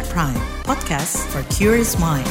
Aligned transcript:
KBR 0.00 0.16
Prime, 0.16 0.44
podcast 0.64 1.28
for 1.28 1.44
curious 1.52 1.92
mind. 2.00 2.24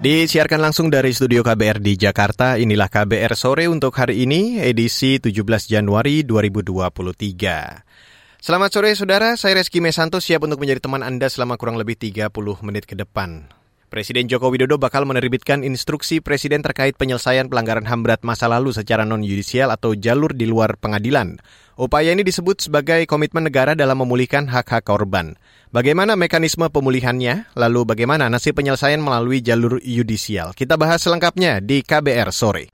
Disiarkan 0.00 0.64
langsung 0.64 0.88
dari 0.88 1.12
studio 1.12 1.44
KBR 1.44 1.84
di 1.84 1.92
Jakarta, 1.92 2.56
inilah 2.56 2.88
KBR 2.88 3.36
sore 3.36 3.68
untuk 3.68 3.92
hari 4.00 4.24
ini, 4.24 4.64
edisi 4.64 5.20
17 5.20 5.44
Januari 5.68 6.24
2023. 6.24 8.40
Selamat 8.40 8.70
sore 8.72 8.96
saudara, 8.96 9.36
saya 9.36 9.60
Reski 9.60 9.84
Mesanto 9.84 10.24
siap 10.24 10.48
untuk 10.48 10.56
menjadi 10.56 10.88
teman 10.88 11.04
Anda 11.04 11.28
selama 11.28 11.60
kurang 11.60 11.76
lebih 11.76 12.00
30 12.00 12.32
menit 12.64 12.88
ke 12.88 12.96
depan. 12.96 13.52
Presiden 13.88 14.28
Joko 14.28 14.52
Widodo 14.52 14.76
bakal 14.76 15.08
menerbitkan 15.08 15.64
instruksi 15.64 16.20
Presiden 16.20 16.60
terkait 16.60 17.00
penyelesaian 17.00 17.48
pelanggaran 17.48 17.88
HAM 17.88 18.04
berat 18.04 18.20
masa 18.20 18.44
lalu 18.44 18.72
secara 18.72 19.08
non-yudisial 19.08 19.72
atau 19.72 19.96
jalur 19.96 20.36
di 20.36 20.44
luar 20.44 20.76
pengadilan. 20.76 21.40
Upaya 21.80 22.12
ini 22.12 22.20
disebut 22.20 22.68
sebagai 22.68 23.08
komitmen 23.08 23.48
negara 23.48 23.72
dalam 23.72 24.04
memulihkan 24.04 24.44
hak-hak 24.44 24.84
korban. 24.84 25.40
Bagaimana 25.68 26.16
mekanisme 26.16 26.64
pemulihannya? 26.72 27.52
Lalu 27.52 27.92
bagaimana 27.92 28.32
nasib 28.32 28.56
penyelesaian 28.56 29.04
melalui 29.04 29.44
jalur 29.44 29.76
yudisial? 29.84 30.56
Kita 30.56 30.80
bahas 30.80 31.04
selengkapnya 31.04 31.60
di 31.60 31.84
KBR 31.84 32.32
sore. 32.32 32.72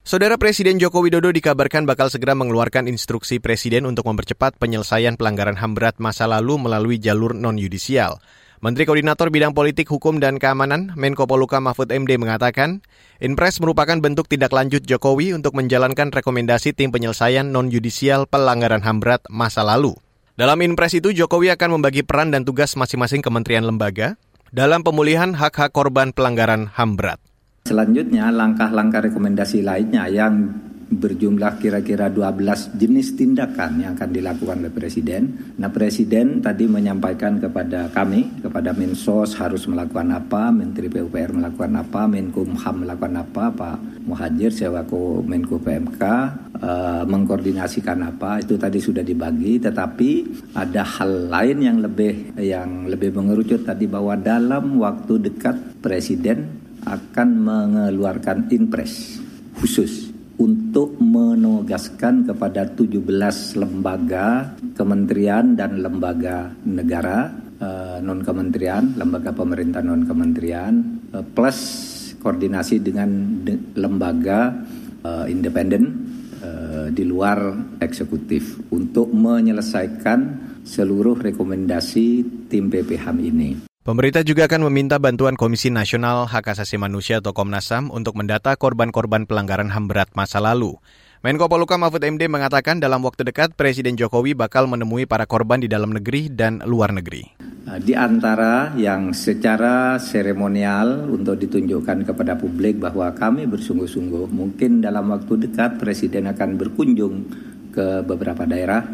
Saudara 0.00 0.40
Presiden 0.40 0.80
Joko 0.80 1.04
Widodo 1.04 1.28
dikabarkan 1.28 1.84
bakal 1.84 2.08
segera 2.08 2.32
mengeluarkan 2.32 2.88
instruksi 2.88 3.36
Presiden 3.36 3.84
untuk 3.84 4.08
mempercepat 4.08 4.56
penyelesaian 4.56 5.20
pelanggaran 5.20 5.60
HAM 5.60 5.76
berat 5.76 6.00
masa 6.00 6.24
lalu 6.24 6.56
melalui 6.56 6.96
jalur 6.96 7.36
non-yudisial. 7.36 8.16
Menteri 8.62 8.86
Koordinator 8.86 9.26
Bidang 9.34 9.58
Politik, 9.58 9.90
Hukum, 9.90 10.22
dan 10.22 10.38
Keamanan, 10.38 10.94
Menko 10.94 11.26
Poluka 11.26 11.58
Mahfud 11.58 11.90
MD 11.90 12.14
mengatakan, 12.14 12.78
Inpres 13.18 13.58
merupakan 13.58 13.98
bentuk 13.98 14.30
tindak 14.30 14.54
lanjut 14.54 14.86
Jokowi 14.86 15.34
untuk 15.34 15.58
menjalankan 15.58 16.14
rekomendasi 16.14 16.70
tim 16.70 16.94
penyelesaian 16.94 17.42
non-yudisial 17.42 18.30
pelanggaran 18.30 18.78
HAM 18.86 19.02
berat 19.02 19.26
masa 19.26 19.66
lalu. 19.66 19.98
Dalam 20.38 20.62
Inpres 20.62 20.94
itu, 20.94 21.10
Jokowi 21.10 21.50
akan 21.50 21.82
membagi 21.82 22.06
peran 22.06 22.30
dan 22.30 22.46
tugas 22.46 22.78
masing-masing 22.78 23.18
kementerian 23.18 23.66
lembaga 23.66 24.14
dalam 24.54 24.86
pemulihan 24.86 25.34
hak-hak 25.34 25.74
korban 25.74 26.14
pelanggaran 26.14 26.70
HAM 26.70 26.94
berat. 26.94 27.18
Selanjutnya, 27.66 28.30
langkah-langkah 28.30 29.10
rekomendasi 29.10 29.66
lainnya 29.66 30.06
yang 30.06 30.54
berjumlah 30.98 31.56
kira-kira 31.56 32.12
12 32.12 32.76
jenis 32.76 33.16
tindakan 33.16 33.80
yang 33.80 33.92
akan 33.96 34.10
dilakukan 34.12 34.60
oleh 34.60 34.72
Presiden. 34.74 35.54
Nah 35.56 35.72
Presiden 35.72 36.44
tadi 36.44 36.68
menyampaikan 36.68 37.40
kepada 37.40 37.88
kami, 37.88 38.44
kepada 38.44 38.76
Mensos 38.76 39.32
harus 39.40 39.64
melakukan 39.64 40.12
apa, 40.12 40.52
Menteri 40.52 40.92
PUPR 40.92 41.32
melakukan 41.32 41.72
apa, 41.80 42.04
Menkumham 42.04 42.84
melakukan 42.84 43.14
apa, 43.24 43.44
Pak 43.52 43.76
Muhajir 44.02 44.50
sewako 44.50 45.22
Menko 45.22 45.62
PMK 45.62 46.02
uh, 46.58 47.02
mengkoordinasikan 47.06 48.02
apa, 48.02 48.42
itu 48.42 48.60
tadi 48.60 48.82
sudah 48.82 49.00
dibagi. 49.00 49.62
Tetapi 49.62 50.10
ada 50.52 50.82
hal 50.84 51.32
lain 51.32 51.58
yang 51.62 51.78
lebih 51.80 52.36
yang 52.36 52.90
lebih 52.90 53.16
mengerucut 53.16 53.64
tadi 53.64 53.88
bahwa 53.88 54.18
dalam 54.18 54.76
waktu 54.82 55.32
dekat 55.32 55.80
Presiden 55.80 56.60
akan 56.82 57.28
mengeluarkan 57.46 58.50
impres 58.50 59.22
khusus 59.54 60.11
untuk 60.42 60.98
menugaskan 60.98 62.26
kepada 62.26 62.66
17 62.66 62.98
lembaga 63.62 64.58
kementerian 64.74 65.54
dan 65.54 65.78
lembaga 65.78 66.50
negara 66.66 67.30
eh, 67.62 67.98
non 68.02 68.26
kementerian, 68.26 68.98
lembaga 68.98 69.30
pemerintah 69.30 69.86
non 69.86 70.02
kementerian 70.02 70.74
eh, 71.14 71.22
plus 71.22 71.58
koordinasi 72.18 72.82
dengan 72.82 73.38
lembaga 73.78 74.50
eh, 75.06 75.26
independen 75.30 76.10
di 76.82 77.06
luar 77.06 77.38
eksekutif 77.78 78.74
untuk 78.74 79.14
menyelesaikan 79.14 80.20
seluruh 80.66 81.14
rekomendasi 81.14 82.26
tim 82.50 82.66
PPHAM 82.66 83.22
ini. 83.22 83.71
Pemerintah 83.82 84.22
juga 84.22 84.46
akan 84.46 84.70
meminta 84.70 84.94
bantuan 85.02 85.34
Komisi 85.34 85.66
Nasional 85.66 86.30
Hak 86.30 86.54
Asasi 86.54 86.78
Manusia 86.78 87.18
atau 87.18 87.34
Komnas 87.34 87.66
HAM 87.66 87.90
untuk 87.90 88.14
mendata 88.14 88.54
korban-korban 88.54 89.26
pelanggaran 89.26 89.74
HAM 89.74 89.90
berat 89.90 90.14
masa 90.14 90.38
lalu. 90.38 90.78
Menko 91.26 91.50
Poluka 91.50 91.74
Mahfud 91.74 91.98
MD 91.98 92.30
mengatakan 92.30 92.78
dalam 92.78 93.02
waktu 93.02 93.26
dekat 93.26 93.58
Presiden 93.58 93.98
Jokowi 93.98 94.38
bakal 94.38 94.70
menemui 94.70 95.02
para 95.10 95.26
korban 95.26 95.58
di 95.58 95.66
dalam 95.66 95.90
negeri 95.90 96.30
dan 96.30 96.62
luar 96.62 96.94
negeri. 96.94 97.34
Di 97.82 97.90
antara 97.98 98.70
yang 98.78 99.10
secara 99.10 99.98
seremonial 99.98 101.10
untuk 101.10 101.42
ditunjukkan 101.42 102.06
kepada 102.06 102.38
publik 102.38 102.78
bahwa 102.78 103.10
kami 103.10 103.50
bersungguh-sungguh, 103.50 104.30
mungkin 104.30 104.78
dalam 104.78 105.10
waktu 105.10 105.50
dekat 105.50 105.82
Presiden 105.82 106.30
akan 106.30 106.54
berkunjung 106.54 107.14
ke 107.74 108.06
beberapa 108.06 108.46
daerah, 108.46 108.86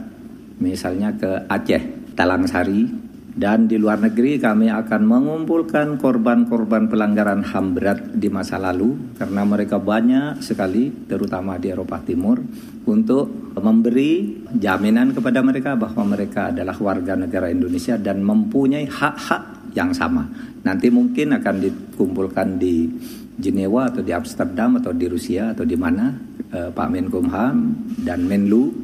misalnya 0.56 1.12
ke 1.12 1.44
Aceh, 1.44 2.16
Talangsari, 2.16 3.07
dan 3.38 3.71
di 3.71 3.78
luar 3.78 4.03
negeri 4.03 4.43
kami 4.43 4.66
akan 4.66 5.06
mengumpulkan 5.06 5.94
korban-korban 6.03 6.91
pelanggaran 6.91 7.47
HAM 7.47 7.71
berat 7.71 8.00
di 8.19 8.26
masa 8.26 8.59
lalu 8.59 9.15
karena 9.15 9.47
mereka 9.47 9.78
banyak 9.78 10.43
sekali 10.43 10.91
terutama 11.06 11.54
di 11.54 11.71
Eropa 11.71 12.03
Timur 12.03 12.43
untuk 12.82 13.54
memberi 13.54 14.43
jaminan 14.50 15.15
kepada 15.15 15.38
mereka 15.47 15.78
bahwa 15.78 16.19
mereka 16.19 16.50
adalah 16.50 16.75
warga 16.82 17.15
negara 17.15 17.47
Indonesia 17.47 17.94
dan 17.94 18.27
mempunyai 18.27 18.91
hak-hak 18.91 19.71
yang 19.71 19.94
sama. 19.94 20.27
Nanti 20.66 20.91
mungkin 20.91 21.38
akan 21.38 21.62
dikumpulkan 21.62 22.59
di 22.59 22.91
Jenewa 23.38 23.87
atau 23.87 24.03
di 24.03 24.10
Amsterdam 24.10 24.82
atau 24.82 24.91
di 24.91 25.06
Rusia 25.06 25.54
atau 25.54 25.62
di 25.62 25.78
mana 25.78 26.10
eh, 26.50 26.75
Pak 26.75 26.88
Menkumham 26.91 27.87
dan 28.03 28.27
Menlu 28.27 28.75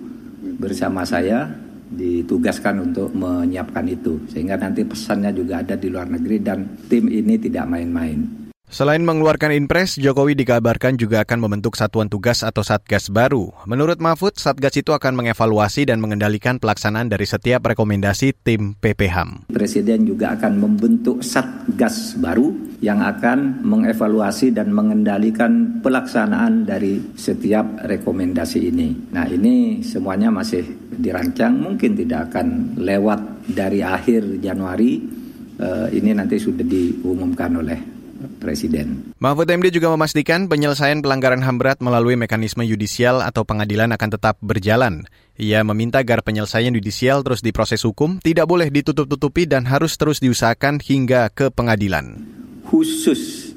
bersama 0.62 1.02
saya 1.02 1.63
ditugaskan 1.90 2.92
untuk 2.92 3.12
menyiapkan 3.12 3.84
itu 3.88 4.20
sehingga 4.30 4.56
nanti 4.56 4.84
pesannya 4.84 5.30
juga 5.36 5.60
ada 5.60 5.76
di 5.76 5.88
luar 5.92 6.08
negeri 6.08 6.36
dan 6.40 6.64
tim 6.88 7.08
ini 7.08 7.36
tidak 7.36 7.68
main-main. 7.68 8.43
Selain 8.74 8.98
mengeluarkan 9.06 9.54
impres, 9.54 9.94
Jokowi 10.02 10.34
dikabarkan 10.34 10.98
juga 10.98 11.22
akan 11.22 11.46
membentuk 11.46 11.78
satuan 11.78 12.10
tugas 12.10 12.42
atau 12.42 12.66
satgas 12.66 13.06
baru. 13.06 13.54
Menurut 13.70 14.02
Mahfud, 14.02 14.34
satgas 14.34 14.74
itu 14.74 14.90
akan 14.90 15.14
mengevaluasi 15.14 15.86
dan 15.86 16.02
mengendalikan 16.02 16.58
pelaksanaan 16.58 17.06
dari 17.06 17.22
setiap 17.22 17.62
rekomendasi 17.70 18.34
tim 18.42 18.74
PPHAM. 18.82 19.46
Presiden 19.54 20.10
juga 20.10 20.34
akan 20.34 20.58
membentuk 20.58 21.22
satgas 21.22 22.18
baru 22.18 22.50
yang 22.82 22.98
akan 22.98 23.62
mengevaluasi 23.62 24.50
dan 24.50 24.74
mengendalikan 24.74 25.78
pelaksanaan 25.78 26.66
dari 26.66 26.98
setiap 27.14 27.84
rekomendasi 27.86 28.74
ini. 28.74 29.14
Nah 29.14 29.30
ini 29.30 29.86
semuanya 29.86 30.34
masih 30.34 30.66
dirancang, 30.98 31.62
mungkin 31.62 31.94
tidak 31.94 32.34
akan 32.34 32.74
lewat 32.82 33.46
dari 33.54 33.86
akhir 33.86 34.42
Januari. 34.42 35.22
Uh, 35.54 35.86
ini 35.94 36.10
nanti 36.10 36.34
sudah 36.42 36.66
diumumkan 36.66 37.62
oleh 37.62 37.94
Presiden. 38.38 39.14
Mahfud 39.18 39.48
MD 39.48 39.72
juga 39.74 39.90
memastikan 39.90 40.46
penyelesaian 40.46 41.00
pelanggaran 41.00 41.40
HAM 41.40 41.56
berat 41.60 41.78
melalui 41.80 42.14
mekanisme 42.14 42.62
yudisial 42.62 43.20
atau 43.20 43.42
pengadilan 43.42 43.90
akan 43.94 44.10
tetap 44.14 44.36
berjalan. 44.40 45.06
Ia 45.34 45.66
meminta 45.66 46.02
agar 46.02 46.22
penyelesaian 46.22 46.70
yudisial 46.74 47.26
terus 47.26 47.42
diproses 47.42 47.82
hukum, 47.82 48.22
tidak 48.22 48.46
boleh 48.46 48.70
ditutup-tutupi 48.70 49.50
dan 49.50 49.66
harus 49.66 49.98
terus 49.98 50.22
diusahakan 50.22 50.78
hingga 50.78 51.26
ke 51.32 51.50
pengadilan. 51.50 52.22
Khusus 52.68 53.54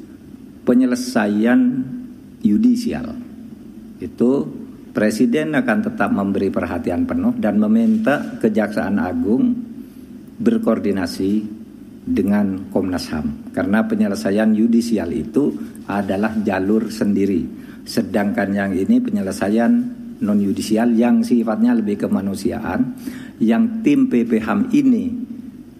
penyelesaian 0.65 1.85
yudisial 2.41 3.17
itu 4.01 4.31
Presiden 4.97 5.53
akan 5.53 5.85
tetap 5.85 6.09
memberi 6.09 6.49
perhatian 6.49 7.05
penuh 7.05 7.37
dan 7.37 7.61
meminta 7.61 8.33
Kejaksaan 8.41 8.97
Agung 8.97 9.53
berkoordinasi 10.41 11.56
dengan 12.07 12.71
Komnas 12.71 13.11
HAM. 13.11 13.51
Karena 13.51 13.83
penyelesaian 13.83 14.55
yudisial 14.55 15.11
itu 15.11 15.51
adalah 15.91 16.31
jalur 16.39 16.87
sendiri. 16.87 17.43
Sedangkan 17.83 18.55
yang 18.55 18.71
ini 18.71 19.03
penyelesaian 19.03 19.71
non 20.23 20.39
yudisial 20.39 20.95
yang 20.95 21.21
sifatnya 21.21 21.75
lebih 21.75 22.07
kemanusiaan. 22.07 22.95
Yang 23.37 23.63
tim 23.83 23.99
PPHAM 24.09 24.71
ini 24.73 25.13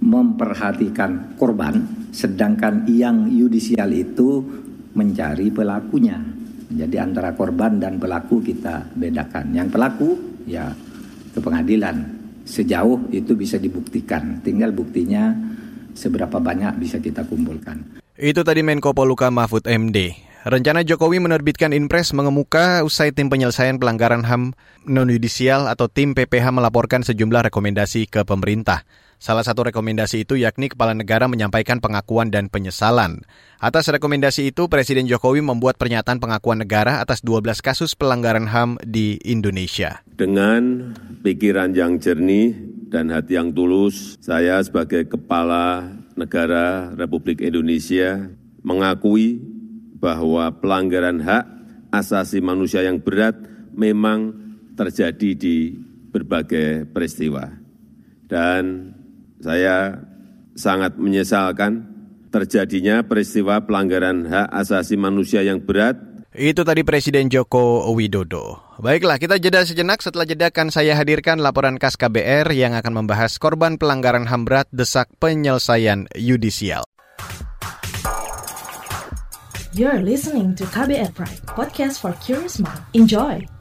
memperhatikan 0.04 1.40
korban 1.40 2.08
sedangkan 2.14 2.86
yang 2.86 3.32
yudisial 3.32 3.90
itu 3.96 4.44
mencari 4.94 5.50
pelakunya. 5.50 6.22
Jadi 6.68 7.00
antara 7.00 7.32
korban 7.34 7.80
dan 7.80 7.98
pelaku 7.98 8.44
kita 8.44 8.92
bedakan. 8.94 9.56
Yang 9.56 9.68
pelaku 9.72 10.10
ya 10.46 10.70
ke 11.32 11.40
pengadilan. 11.40 12.20
Sejauh 12.48 13.12
itu 13.12 13.36
bisa 13.36 13.60
dibuktikan. 13.60 14.40
Tinggal 14.40 14.72
buktinya 14.72 15.36
seberapa 15.98 16.38
banyak 16.38 16.78
bisa 16.78 17.02
kita 17.02 17.26
kumpulkan. 17.26 17.98
Itu 18.14 18.46
tadi 18.46 18.62
Menko 18.62 18.94
Poluka 18.94 19.34
Mahfud 19.34 19.66
MD. 19.66 20.14
Rencana 20.48 20.86
Jokowi 20.86 21.20
menerbitkan 21.20 21.76
Inpres 21.76 22.16
mengemuka 22.16 22.86
usai 22.86 23.12
tim 23.12 23.28
penyelesaian 23.28 23.82
pelanggaran 23.82 24.24
HAM 24.24 24.56
non-yudisial 24.88 25.68
atau 25.68 25.92
tim 25.92 26.16
PPH 26.16 26.56
melaporkan 26.56 27.04
sejumlah 27.04 27.52
rekomendasi 27.52 28.08
ke 28.08 28.24
pemerintah. 28.24 28.88
Salah 29.18 29.42
satu 29.42 29.66
rekomendasi 29.66 30.30
itu 30.30 30.38
yakni 30.38 30.70
kepala 30.70 30.94
negara 30.94 31.26
menyampaikan 31.26 31.82
pengakuan 31.82 32.30
dan 32.30 32.54
penyesalan. 32.54 33.26
Atas 33.58 33.90
rekomendasi 33.90 34.54
itu, 34.54 34.70
Presiden 34.70 35.10
Jokowi 35.10 35.42
membuat 35.42 35.82
pernyataan 35.82 36.22
pengakuan 36.22 36.62
negara 36.62 37.02
atas 37.02 37.26
12 37.26 37.66
kasus 37.66 37.98
pelanggaran 37.98 38.46
HAM 38.46 38.78
di 38.86 39.18
Indonesia. 39.26 40.06
Dengan 40.06 40.94
pikiran 41.26 41.74
yang 41.74 41.98
jernih 41.98 42.54
dan 42.94 43.10
hati 43.10 43.42
yang 43.42 43.58
tulus, 43.58 44.22
saya 44.22 44.62
sebagai 44.62 45.10
kepala 45.10 45.90
negara 46.14 46.94
Republik 46.94 47.42
Indonesia 47.42 48.30
mengakui 48.62 49.42
bahwa 49.98 50.54
pelanggaran 50.62 51.26
hak 51.26 51.46
asasi 51.90 52.38
manusia 52.38 52.86
yang 52.86 53.02
berat 53.02 53.34
memang 53.74 54.38
terjadi 54.78 55.34
di 55.34 55.74
berbagai 56.14 56.86
peristiwa. 56.94 57.50
Dan 58.28 58.94
saya 59.42 60.02
sangat 60.58 60.98
menyesalkan 60.98 61.86
terjadinya 62.34 63.06
peristiwa 63.06 63.64
pelanggaran 63.64 64.28
hak 64.28 64.48
asasi 64.52 65.00
manusia 65.00 65.46
yang 65.46 65.64
berat. 65.64 65.98
Itu 66.38 66.62
tadi 66.62 66.86
Presiden 66.86 67.34
Joko 67.34 67.90
Widodo. 67.98 68.78
Baiklah, 68.78 69.18
kita 69.18 69.42
jeda 69.42 69.66
sejenak. 69.66 70.06
Setelah 70.06 70.30
jeda 70.30 70.54
akan 70.54 70.70
saya 70.70 70.94
hadirkan 70.94 71.42
laporan 71.42 71.82
KAS 71.82 71.98
KBR 71.98 72.54
yang 72.54 72.78
akan 72.78 72.94
membahas 72.94 73.42
korban 73.42 73.82
pelanggaran 73.82 74.30
HAM 74.30 74.46
berat 74.46 74.70
desak 74.70 75.10
penyelesaian 75.18 76.06
yudisial. 76.14 76.86
You're 79.74 80.02
listening 80.02 80.54
to 80.58 80.66
KBR 80.70 81.14
Pride, 81.18 81.42
podcast 81.54 82.02
for 82.02 82.14
curious 82.22 82.62
mind. 82.62 82.82
Enjoy! 82.94 83.57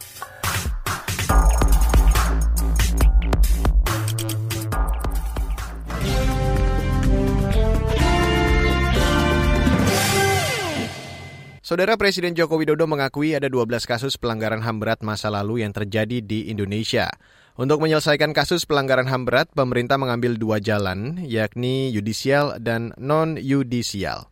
Saudara 11.66 11.98
Presiden 11.98 12.38
Joko 12.38 12.62
Widodo 12.62 12.86
mengakui 12.86 13.34
ada 13.34 13.50
12 13.50 13.90
kasus 13.90 14.14
pelanggaran 14.14 14.62
HAM 14.62 14.78
berat 14.78 15.02
masa 15.02 15.34
lalu 15.34 15.66
yang 15.66 15.74
terjadi 15.74 16.22
di 16.22 16.46
Indonesia. 16.46 17.10
Untuk 17.58 17.82
menyelesaikan 17.82 18.30
kasus 18.30 18.62
pelanggaran 18.70 19.10
HAM 19.10 19.26
berat, 19.26 19.50
pemerintah 19.50 19.98
mengambil 19.98 20.38
dua 20.38 20.62
jalan, 20.62 21.18
yakni 21.26 21.90
yudisial 21.90 22.62
dan 22.62 22.94
non-yudisial. 22.94 24.30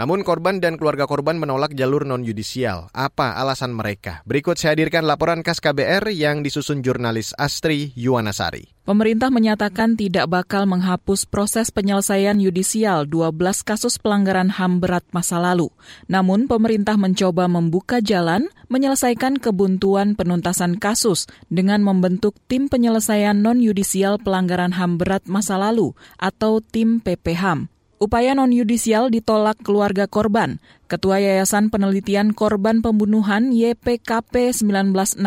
Namun 0.00 0.24
korban 0.24 0.64
dan 0.64 0.80
keluarga 0.80 1.04
korban 1.04 1.36
menolak 1.36 1.76
jalur 1.76 2.08
non-yudisial. 2.08 2.88
Apa 2.96 3.36
alasan 3.36 3.76
mereka? 3.76 4.24
Berikut 4.24 4.56
saya 4.56 4.72
hadirkan 4.72 5.04
laporan 5.04 5.44
KAS 5.44 5.60
KBR 5.60 6.08
yang 6.16 6.40
disusun 6.40 6.80
jurnalis 6.80 7.36
Astri 7.36 7.92
Yuwanasari. 7.92 8.72
Pemerintah 8.88 9.28
menyatakan 9.28 10.00
tidak 10.00 10.32
bakal 10.32 10.64
menghapus 10.64 11.28
proses 11.28 11.68
penyelesaian 11.68 12.40
yudisial 12.40 13.04
12 13.04 13.60
kasus 13.60 14.00
pelanggaran 14.00 14.48
HAM 14.48 14.80
berat 14.80 15.04
masa 15.12 15.36
lalu. 15.36 15.68
Namun 16.08 16.48
pemerintah 16.48 16.96
mencoba 16.96 17.44
membuka 17.44 18.00
jalan 18.00 18.48
menyelesaikan 18.72 19.36
kebuntuan 19.36 20.16
penuntasan 20.16 20.80
kasus 20.80 21.28
dengan 21.52 21.84
membentuk 21.84 22.40
tim 22.48 22.72
penyelesaian 22.72 23.36
non-yudisial 23.36 24.16
pelanggaran 24.16 24.72
HAM 24.72 24.96
berat 24.96 25.28
masa 25.28 25.60
lalu 25.60 25.92
atau 26.16 26.64
tim 26.64 27.04
PPHAM. 27.04 27.68
Upaya 28.00 28.32
non-yudisial 28.32 29.12
ditolak 29.12 29.60
keluarga 29.60 30.08
korban. 30.08 30.56
Ketua 30.88 31.20
Yayasan 31.20 31.68
Penelitian 31.68 32.32
Korban 32.32 32.80
Pembunuhan 32.80 33.52
YPKP 33.52 34.56
1965 34.56 35.20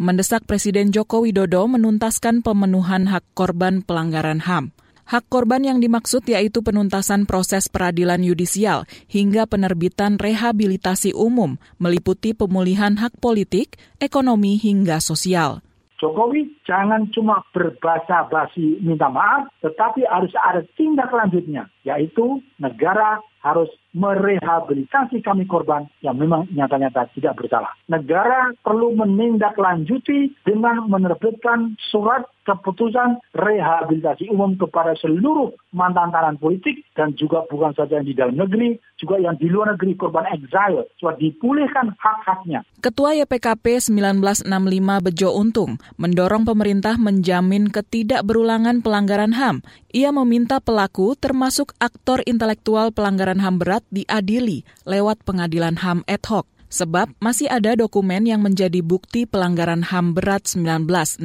mendesak 0.00 0.48
Presiden 0.48 0.96
Joko 0.96 1.20
Widodo 1.28 1.68
menuntaskan 1.68 2.40
pemenuhan 2.40 3.04
hak 3.04 3.20
korban 3.36 3.84
pelanggaran 3.84 4.40
HAM. 4.40 4.72
Hak 5.04 5.28
korban 5.28 5.60
yang 5.60 5.76
dimaksud 5.84 6.24
yaitu 6.24 6.64
penuntasan 6.64 7.28
proses 7.28 7.68
peradilan 7.68 8.24
yudisial 8.24 8.88
hingga 9.04 9.44
penerbitan 9.44 10.16
rehabilitasi 10.16 11.12
umum, 11.12 11.60
meliputi 11.76 12.32
pemulihan 12.32 12.96
hak 12.96 13.12
politik, 13.20 13.76
ekonomi, 14.00 14.56
hingga 14.56 15.04
sosial. 15.04 15.60
Jokowi 16.00 16.64
jangan 16.64 17.12
cuma 17.12 17.44
berbahasa 17.52 18.24
basi 18.32 18.80
minta 18.80 19.12
maaf, 19.12 19.52
tetapi 19.60 20.08
harus 20.08 20.32
ada 20.40 20.64
tindak 20.72 21.12
lanjutnya, 21.12 21.68
yaitu 21.84 22.40
negara 22.56 23.20
harus 23.44 23.68
merehabilitasi 23.92 25.20
kami 25.24 25.44
korban 25.44 25.88
yang 26.00 26.16
memang 26.16 26.48
nyata-nyata 26.52 27.08
tidak 27.16 27.36
bersalah. 27.36 27.72
Negara 27.88 28.52
perlu 28.64 28.96
menindaklanjuti 28.96 30.32
dengan 30.44 30.88
menerbitkan 30.88 31.76
surat 31.92 32.24
keputusan 32.44 33.20
rehabilitasi 33.36 34.32
umum 34.32 34.56
kepada 34.56 34.96
seluruh 34.98 35.52
mantan 35.70 36.10
tahanan 36.10 36.40
politik 36.40 36.82
dan 36.96 37.12
juga 37.14 37.44
bukan 37.46 37.76
saja 37.76 38.00
yang 38.00 38.06
di 38.08 38.14
dalam 38.16 38.36
negeri, 38.36 38.80
juga 38.96 39.20
yang 39.20 39.36
di 39.36 39.46
luar 39.46 39.76
negeri 39.76 39.94
korban 39.96 40.26
exile, 40.32 40.88
supaya 40.96 41.16
dipulihkan 41.20 41.94
hak-haknya. 41.96 42.64
Ketua 42.80 43.12
YPKP 43.20 43.92
1965 43.92 45.04
Bejo 45.04 45.28
Untung 45.36 45.76
mendorong 46.00 46.48
pemerintah 46.48 46.96
menjamin 46.96 47.68
ketidakberulangan 47.68 48.80
pelanggaran 48.80 49.36
HAM. 49.36 49.60
Ia 49.92 50.10
meminta 50.14 50.58
pelaku 50.62 51.18
termasuk 51.18 51.76
aktor 51.76 52.24
intelektual 52.24 52.90
pelanggaran 52.94 53.42
HAM 53.42 53.60
berat 53.60 53.84
diadili 53.92 54.64
lewat 54.88 55.22
pengadilan 55.28 55.76
HAM 55.80 56.06
ad 56.08 56.24
hoc 56.26 56.48
sebab 56.70 57.12
masih 57.18 57.50
ada 57.50 57.74
dokumen 57.74 58.24
yang 58.24 58.40
menjadi 58.40 58.80
bukti 58.80 59.26
pelanggaran 59.26 59.82
HAM 59.82 60.14
berat 60.14 60.46
1965. 60.46 61.20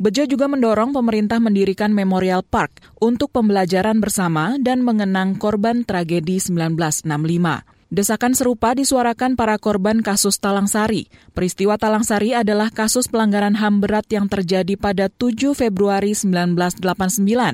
Bejo 0.00 0.22
juga 0.24 0.48
mendorong 0.48 0.96
pemerintah 0.96 1.38
mendirikan 1.38 1.92
Memorial 1.92 2.42
Park 2.42 2.80
untuk 2.98 3.30
pembelajaran 3.30 4.00
bersama 4.00 4.56
dan 4.56 4.82
mengenang 4.82 5.36
korban 5.36 5.84
tragedi 5.84 6.40
1965. 6.40 7.76
Desakan 7.86 8.34
serupa 8.34 8.74
disuarakan 8.74 9.38
para 9.38 9.54
korban 9.62 10.02
kasus 10.02 10.42
Talang 10.42 10.66
Sari. 10.66 11.06
Peristiwa 11.30 11.78
Talang 11.78 12.02
Sari 12.02 12.34
adalah 12.34 12.74
kasus 12.74 13.06
pelanggaran 13.06 13.54
HAM 13.54 13.78
berat 13.78 14.10
yang 14.10 14.26
terjadi 14.26 14.74
pada 14.74 15.06
7 15.06 15.54
Februari 15.54 16.10
1989. 16.10 16.82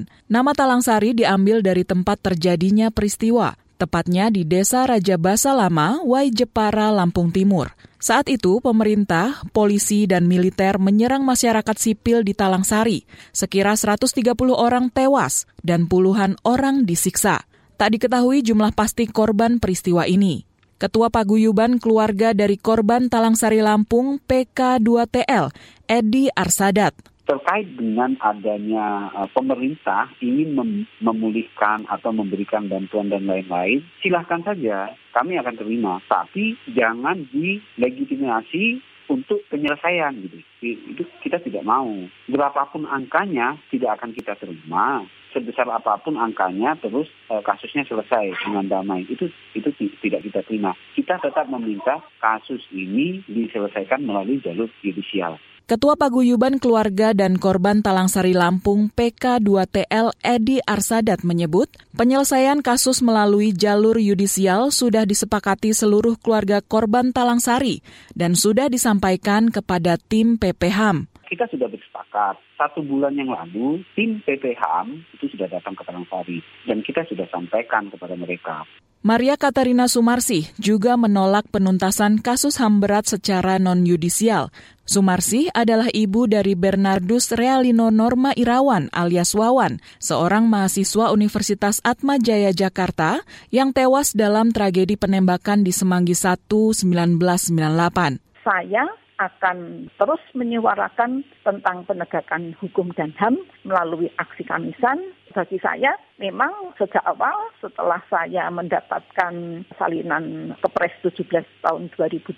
Nama 0.09 0.51
Talang 0.57 0.81
Sari 0.81 1.13
diambil 1.13 1.61
dari 1.61 1.85
tempat 1.85 2.17
terjadinya 2.25 2.89
peristiwa 2.89 3.61
tepatnya 3.83 4.31
di 4.31 4.47
Desa 4.47 4.87
Raja 4.87 5.19
Basa 5.19 5.51
Lama, 5.51 5.99
Wai 6.07 6.31
Jepara, 6.31 6.95
Lampung 6.95 7.35
Timur. 7.35 7.75
Saat 7.99 8.31
itu, 8.31 8.63
pemerintah, 8.63 9.43
polisi, 9.51 10.07
dan 10.07 10.31
militer 10.31 10.79
menyerang 10.79 11.27
masyarakat 11.27 11.75
sipil 11.75 12.23
di 12.23 12.31
Talang 12.35 12.63
Sari. 12.63 13.03
Sekira 13.35 13.75
130 13.75 14.35
orang 14.55 14.87
tewas 14.95 15.51
dan 15.67 15.91
puluhan 15.91 16.39
orang 16.47 16.87
disiksa. 16.87 17.43
Tak 17.75 17.99
diketahui 17.99 18.47
jumlah 18.47 18.71
pasti 18.71 19.11
korban 19.11 19.59
peristiwa 19.59 20.07
ini. 20.07 20.47
Ketua 20.79 21.15
Paguyuban 21.15 21.79
Keluarga 21.79 22.35
dari 22.35 22.59
Korban 22.59 23.07
Talang 23.07 23.39
Sari 23.39 23.63
Lampung 23.63 24.19
PK2TL, 24.27 25.55
Edi 25.87 26.27
Arsadat, 26.35 26.95
terkait 27.23 27.71
dengan 27.79 28.19
adanya 28.19 29.09
uh, 29.15 29.29
pemerintah 29.31 30.11
ingin 30.19 30.59
mem 30.59 30.71
memulihkan 30.99 31.87
atau 31.87 32.11
memberikan 32.11 32.67
bantuan 32.67 33.09
dan 33.09 33.31
lain-lain, 33.31 33.83
silahkan 34.03 34.43
saja 34.43 34.91
kami 35.15 35.39
akan 35.39 35.55
terima. 35.55 36.03
Tapi 36.11 36.59
jangan 36.75 37.23
dilegitimasi 37.31 38.83
untuk 39.11 39.45
penyelesaian 39.53 40.15
gitu. 40.25 40.39
Itu 40.63 41.03
kita 41.21 41.43
tidak 41.43 41.67
mau. 41.67 41.91
Berapapun 42.31 42.89
angkanya 42.89 43.61
tidak 43.69 44.01
akan 44.01 44.17
kita 44.17 44.39
terima. 44.41 45.05
Sebesar 45.33 45.65
apa 45.73 45.97
pun 46.05 46.21
angkanya 46.21 46.77
terus 46.77 47.09
e, 47.33 47.41
kasusnya 47.41 47.89
selesai 47.89 48.37
dengan 48.45 48.69
damai. 48.69 49.09
Itu 49.09 49.33
itu 49.57 49.69
tidak 50.05 50.29
kita 50.29 50.45
terima. 50.45 50.77
Kita 50.93 51.17
tetap 51.21 51.49
meminta 51.49 52.05
kasus 52.21 52.61
ini 52.73 53.25
diselesaikan 53.25 54.05
melalui 54.05 54.45
jalur 54.45 54.69
judicial. 54.85 55.41
Ketua 55.73 55.97
Paguyuban 55.97 56.61
Keluarga 56.61 57.17
dan 57.17 57.41
Korban 57.41 57.81
Talangsari 57.81 58.37
Lampung 58.37 58.93
PK2TL 58.93 60.13
Edi 60.21 60.61
Arsadat 60.69 61.25
menyebut, 61.25 61.73
penyelesaian 61.97 62.61
kasus 62.61 63.01
melalui 63.01 63.57
jalur 63.57 63.97
yudisial 63.97 64.69
sudah 64.69 65.09
disepakati 65.09 65.73
seluruh 65.73 66.21
keluarga 66.21 66.61
korban 66.61 67.17
Talangsari 67.17 67.81
dan 68.13 68.37
sudah 68.37 68.69
disampaikan 68.69 69.49
kepada 69.49 69.97
tim 69.97 70.37
PPHAM. 70.37 71.09
Kita 71.25 71.49
sudah 71.49 71.73
bersepakat, 71.73 72.37
satu 72.61 72.85
bulan 72.85 73.17
yang 73.17 73.33
lalu 73.33 73.81
tim 73.97 74.21
PPHAM 74.29 75.09
itu 75.17 75.33
sudah 75.33 75.49
datang 75.49 75.73
ke 75.73 75.89
Talangsari 75.89 76.45
dan 76.69 76.85
kita 76.85 77.09
sudah 77.09 77.25
sampaikan 77.33 77.89
kepada 77.89 78.13
mereka 78.13 78.69
Maria 79.03 79.35
Katarina 79.35 79.91
Sumarsih 79.91 80.47
juga 80.63 80.95
menolak 80.95 81.51
penuntasan 81.51 82.23
kasus 82.23 82.63
HAM 82.63 82.79
berat 82.79 83.11
secara 83.11 83.59
non-yudisial. 83.59 84.55
Sumarsih 84.87 85.51
adalah 85.59 85.91
ibu 85.91 86.31
dari 86.31 86.55
Bernardus 86.55 87.35
Realino 87.35 87.91
Norma 87.91 88.31
Irawan 88.39 88.95
alias 88.95 89.35
Wawan, 89.35 89.83
seorang 89.99 90.47
mahasiswa 90.47 91.11
Universitas 91.11 91.83
Atma 91.83 92.23
Jaya 92.23 92.55
Jakarta 92.55 93.27
yang 93.51 93.75
tewas 93.75 94.15
dalam 94.15 94.55
tragedi 94.55 94.95
penembakan 94.95 95.67
di 95.67 95.75
Semanggi 95.75 96.15
1 96.15 96.47
1998. 96.47 98.23
Saya 98.47 98.87
akan 99.21 99.89
terus 99.97 100.23
menyuarakan 100.33 101.25
tentang 101.45 101.85
penegakan 101.85 102.57
hukum 102.61 102.93
dan 102.97 103.13
HAM 103.17 103.41
melalui 103.65 104.09
aksi 104.21 104.45
kamisan. 104.47 105.13
Bagi 105.33 105.57
saya, 105.65 105.97
memang 106.21 106.77
sejak 106.77 107.01
awal 107.09 107.53
setelah 107.61 108.01
saya 108.13 108.53
mendapatkan 108.53 109.65
salinan 109.81 110.53
Kepres 110.61 110.93
17 111.01 111.45
tahun 111.65 111.89
2020 111.97 112.37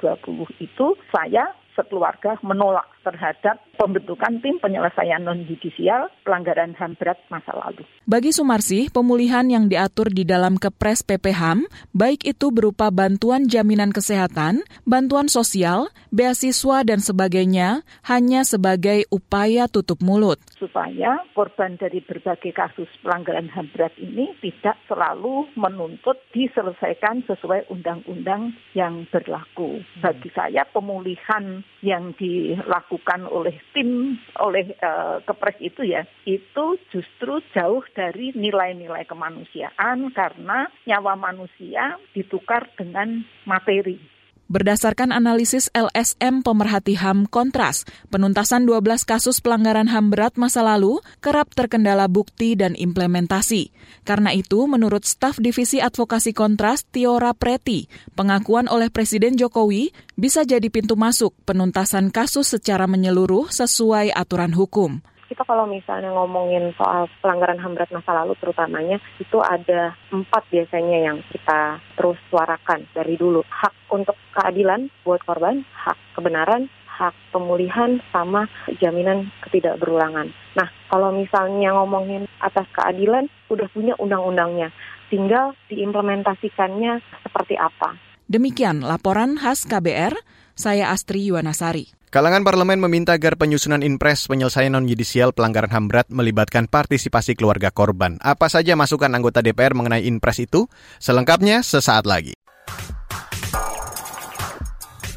itu, 0.62 0.86
saya 1.10 1.50
sekeluarga 1.74 2.38
menolak 2.46 2.86
terhadap 3.04 3.60
pembentukan 3.76 4.40
tim 4.40 4.56
penyelesaian 4.64 5.20
non-judisial 5.20 6.08
pelanggaran 6.24 6.72
HAM 6.72 6.96
berat 6.96 7.20
masa 7.28 7.52
lalu. 7.52 7.84
Bagi 8.08 8.32
Sumarsi, 8.32 8.88
pemulihan 8.88 9.44
yang 9.44 9.68
diatur 9.68 10.08
di 10.08 10.24
dalam 10.24 10.56
Kepres 10.56 11.04
PPHAM, 11.04 11.68
baik 11.92 12.24
itu 12.24 12.48
berupa 12.48 12.88
bantuan 12.88 13.44
jaminan 13.44 13.92
kesehatan, 13.92 14.64
bantuan 14.88 15.28
sosial, 15.28 15.92
beasiswa, 16.08 16.80
dan 16.88 17.04
sebagainya, 17.04 17.84
hanya 18.08 18.48
sebagai 18.48 19.04
upaya 19.12 19.68
tutup 19.68 20.00
mulut. 20.00 20.40
Supaya 20.56 21.20
korban 21.36 21.76
dari 21.76 22.00
berbagai 22.00 22.56
kasus 22.56 22.88
pelanggaran 23.04 23.52
HAM 23.52 23.68
berat 23.76 23.92
ini 24.00 24.32
tidak 24.40 24.80
selalu 24.88 25.44
menuntut 25.60 26.16
diselesaikan 26.32 27.28
sesuai 27.28 27.68
undang-undang 27.68 28.56
yang 28.72 29.04
berlaku. 29.12 29.84
Bagi 30.00 30.32
saya, 30.32 30.64
pemulihan 30.72 31.60
yang 31.84 32.16
dilakukan 32.16 32.93
dilakukan 32.94 33.26
oleh 33.26 33.58
tim 33.74 34.14
oleh 34.38 34.70
uh, 34.78 35.18
kepres 35.26 35.58
itu 35.58 35.82
ya 35.82 36.06
itu 36.30 36.78
justru 36.94 37.42
jauh 37.50 37.82
dari 37.90 38.30
nilai-nilai 38.38 39.02
kemanusiaan 39.10 40.14
karena 40.14 40.70
nyawa 40.86 41.18
manusia 41.18 41.98
ditukar 42.14 42.70
dengan 42.78 43.26
materi 43.50 43.98
Berdasarkan 44.44 45.08
analisis 45.08 45.72
LSM 45.72 46.44
pemerhati 46.44 47.00
HAM 47.00 47.24
Kontras, 47.32 47.88
penuntasan 48.12 48.68
12 48.68 49.08
kasus 49.08 49.40
pelanggaran 49.40 49.88
HAM 49.88 50.12
berat 50.12 50.36
masa 50.36 50.60
lalu 50.60 51.00
kerap 51.24 51.56
terkendala 51.56 52.12
bukti 52.12 52.52
dan 52.52 52.76
implementasi. 52.76 53.72
Karena 54.04 54.36
itu, 54.36 54.68
menurut 54.68 55.08
staf 55.08 55.40
Divisi 55.40 55.80
Advokasi 55.80 56.36
Kontras 56.36 56.84
Tiora 56.84 57.32
Preti, 57.32 57.88
pengakuan 58.12 58.68
oleh 58.68 58.92
Presiden 58.92 59.40
Jokowi 59.40 59.96
bisa 60.12 60.44
jadi 60.44 60.68
pintu 60.68 60.92
masuk 60.92 61.32
penuntasan 61.48 62.12
kasus 62.12 62.52
secara 62.52 62.84
menyeluruh 62.84 63.48
sesuai 63.48 64.12
aturan 64.12 64.52
hukum 64.52 65.00
kita 65.28 65.42
kalau 65.44 65.64
misalnya 65.64 66.12
ngomongin 66.12 66.72
soal 66.76 67.08
pelanggaran 67.20 67.60
HAM 67.60 67.74
berat 67.74 67.90
masa 67.92 68.12
lalu 68.12 68.36
terutamanya 68.38 68.98
itu 69.16 69.38
ada 69.40 69.96
empat 70.12 70.42
biasanya 70.48 70.98
yang 71.10 71.18
kita 71.32 71.80
terus 71.96 72.18
suarakan 72.28 72.86
dari 72.92 73.16
dulu. 73.16 73.44
Hak 73.48 73.74
untuk 73.92 74.16
keadilan 74.36 74.90
buat 75.06 75.22
korban, 75.24 75.64
hak 75.72 75.96
kebenaran, 76.16 76.68
hak 76.94 77.14
pemulihan 77.34 77.98
sama 78.14 78.46
jaminan 78.78 79.30
ketidakberulangan. 79.46 80.30
Nah, 80.54 80.68
kalau 80.86 81.10
misalnya 81.10 81.74
ngomongin 81.74 82.30
atas 82.38 82.70
keadilan, 82.70 83.26
udah 83.50 83.66
punya 83.74 83.98
undang-undangnya. 83.98 84.70
Tinggal 85.10 85.58
diimplementasikannya 85.66 87.02
seperti 87.26 87.58
apa. 87.58 87.98
Demikian 88.24 88.80
laporan 88.80 89.36
khas 89.36 89.68
KBR, 89.68 90.16
saya 90.54 90.90
Astri 90.90 91.26
Yuwanasari. 91.28 91.92
Kalangan 92.14 92.46
parlemen 92.46 92.78
meminta 92.78 93.10
agar 93.10 93.34
penyusunan 93.34 93.82
impres 93.82 94.30
penyelesaian 94.30 94.70
non-yudisial 94.70 95.34
pelanggaran 95.34 95.74
HAM 95.74 95.90
berat 95.90 96.08
melibatkan 96.14 96.70
partisipasi 96.70 97.34
keluarga 97.34 97.74
korban. 97.74 98.22
Apa 98.22 98.46
saja 98.46 98.78
masukan 98.78 99.10
anggota 99.10 99.42
DPR 99.42 99.74
mengenai 99.74 100.06
impres 100.06 100.38
itu? 100.38 100.70
Selengkapnya 101.02 101.66
sesaat 101.66 102.06
lagi. 102.06 102.38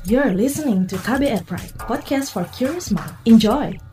You're 0.10 0.34
listening 0.34 0.89
to 0.89 0.98
KBR 0.98 1.46
Pride, 1.46 1.75
podcast 1.86 2.34
for 2.34 2.50
curious 2.56 2.89
mind. 2.89 3.13
Enjoy! 3.29 3.87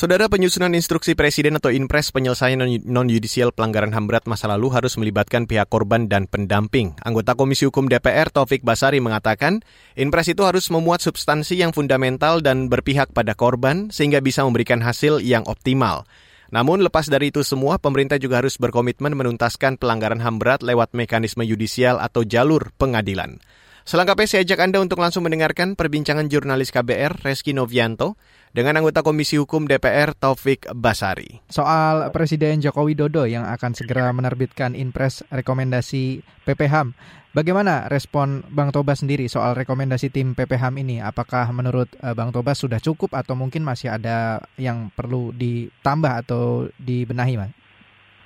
Saudara 0.00 0.32
penyusunan 0.32 0.72
instruksi 0.72 1.12
Presiden 1.12 1.60
atau 1.60 1.68
Inpres 1.68 2.08
penyelesaian 2.08 2.56
non-yudisial 2.88 3.52
pelanggaran 3.52 3.92
HAM 3.92 4.08
berat 4.08 4.24
masa 4.24 4.48
lalu 4.48 4.72
harus 4.72 4.96
melibatkan 4.96 5.44
pihak 5.44 5.68
korban 5.68 6.08
dan 6.08 6.24
pendamping. 6.24 6.96
Anggota 7.04 7.36
Komisi 7.36 7.68
Hukum 7.68 7.84
DPR 7.84 8.32
Taufik 8.32 8.64
Basari 8.64 8.96
mengatakan, 9.04 9.60
Inpres 10.00 10.32
itu 10.32 10.40
harus 10.48 10.72
memuat 10.72 11.04
substansi 11.04 11.60
yang 11.60 11.76
fundamental 11.76 12.40
dan 12.40 12.72
berpihak 12.72 13.12
pada 13.12 13.36
korban 13.36 13.92
sehingga 13.92 14.24
bisa 14.24 14.40
memberikan 14.40 14.80
hasil 14.80 15.20
yang 15.20 15.44
optimal. 15.44 16.08
Namun 16.48 16.80
lepas 16.80 17.04
dari 17.12 17.28
itu 17.28 17.44
semua, 17.44 17.76
pemerintah 17.76 18.16
juga 18.16 18.40
harus 18.40 18.56
berkomitmen 18.56 19.12
menuntaskan 19.12 19.76
pelanggaran 19.76 20.24
HAM 20.24 20.40
berat 20.40 20.64
lewat 20.64 20.96
mekanisme 20.96 21.44
yudisial 21.44 22.00
atau 22.00 22.24
jalur 22.24 22.72
pengadilan. 22.80 23.36
Selengkapnya 23.84 24.28
saya 24.28 24.48
ajak 24.48 24.60
Anda 24.64 24.78
untuk 24.80 25.00
langsung 25.00 25.28
mendengarkan 25.28 25.76
perbincangan 25.76 26.28
jurnalis 26.32 26.72
KBR 26.72 27.20
Reski 27.26 27.56
Novianto 27.56 28.16
dengan 28.50 28.82
anggota 28.82 29.06
Komisi 29.06 29.38
Hukum 29.38 29.70
DPR 29.70 30.10
Taufik 30.14 30.66
Basari. 30.74 31.38
Soal 31.46 32.10
Presiden 32.10 32.58
Joko 32.58 32.82
Widodo 32.82 33.26
yang 33.26 33.46
akan 33.46 33.78
segera 33.78 34.10
menerbitkan 34.10 34.74
impres 34.74 35.22
rekomendasi 35.30 36.26
PPHAM. 36.46 36.94
Bagaimana 37.30 37.86
respon 37.86 38.42
Bang 38.50 38.74
Tobas 38.74 39.06
sendiri 39.06 39.30
soal 39.30 39.54
rekomendasi 39.54 40.10
tim 40.10 40.34
PPHAM 40.34 40.82
ini? 40.82 40.98
Apakah 40.98 41.46
menurut 41.54 41.86
eh, 42.02 42.10
Bang 42.10 42.34
Tobas 42.34 42.58
sudah 42.58 42.82
cukup 42.82 43.14
atau 43.14 43.38
mungkin 43.38 43.62
masih 43.62 43.94
ada 43.94 44.42
yang 44.58 44.90
perlu 44.90 45.30
ditambah 45.30 46.26
atau 46.26 46.66
dibenahi, 46.74 47.38
Mas? 47.38 47.59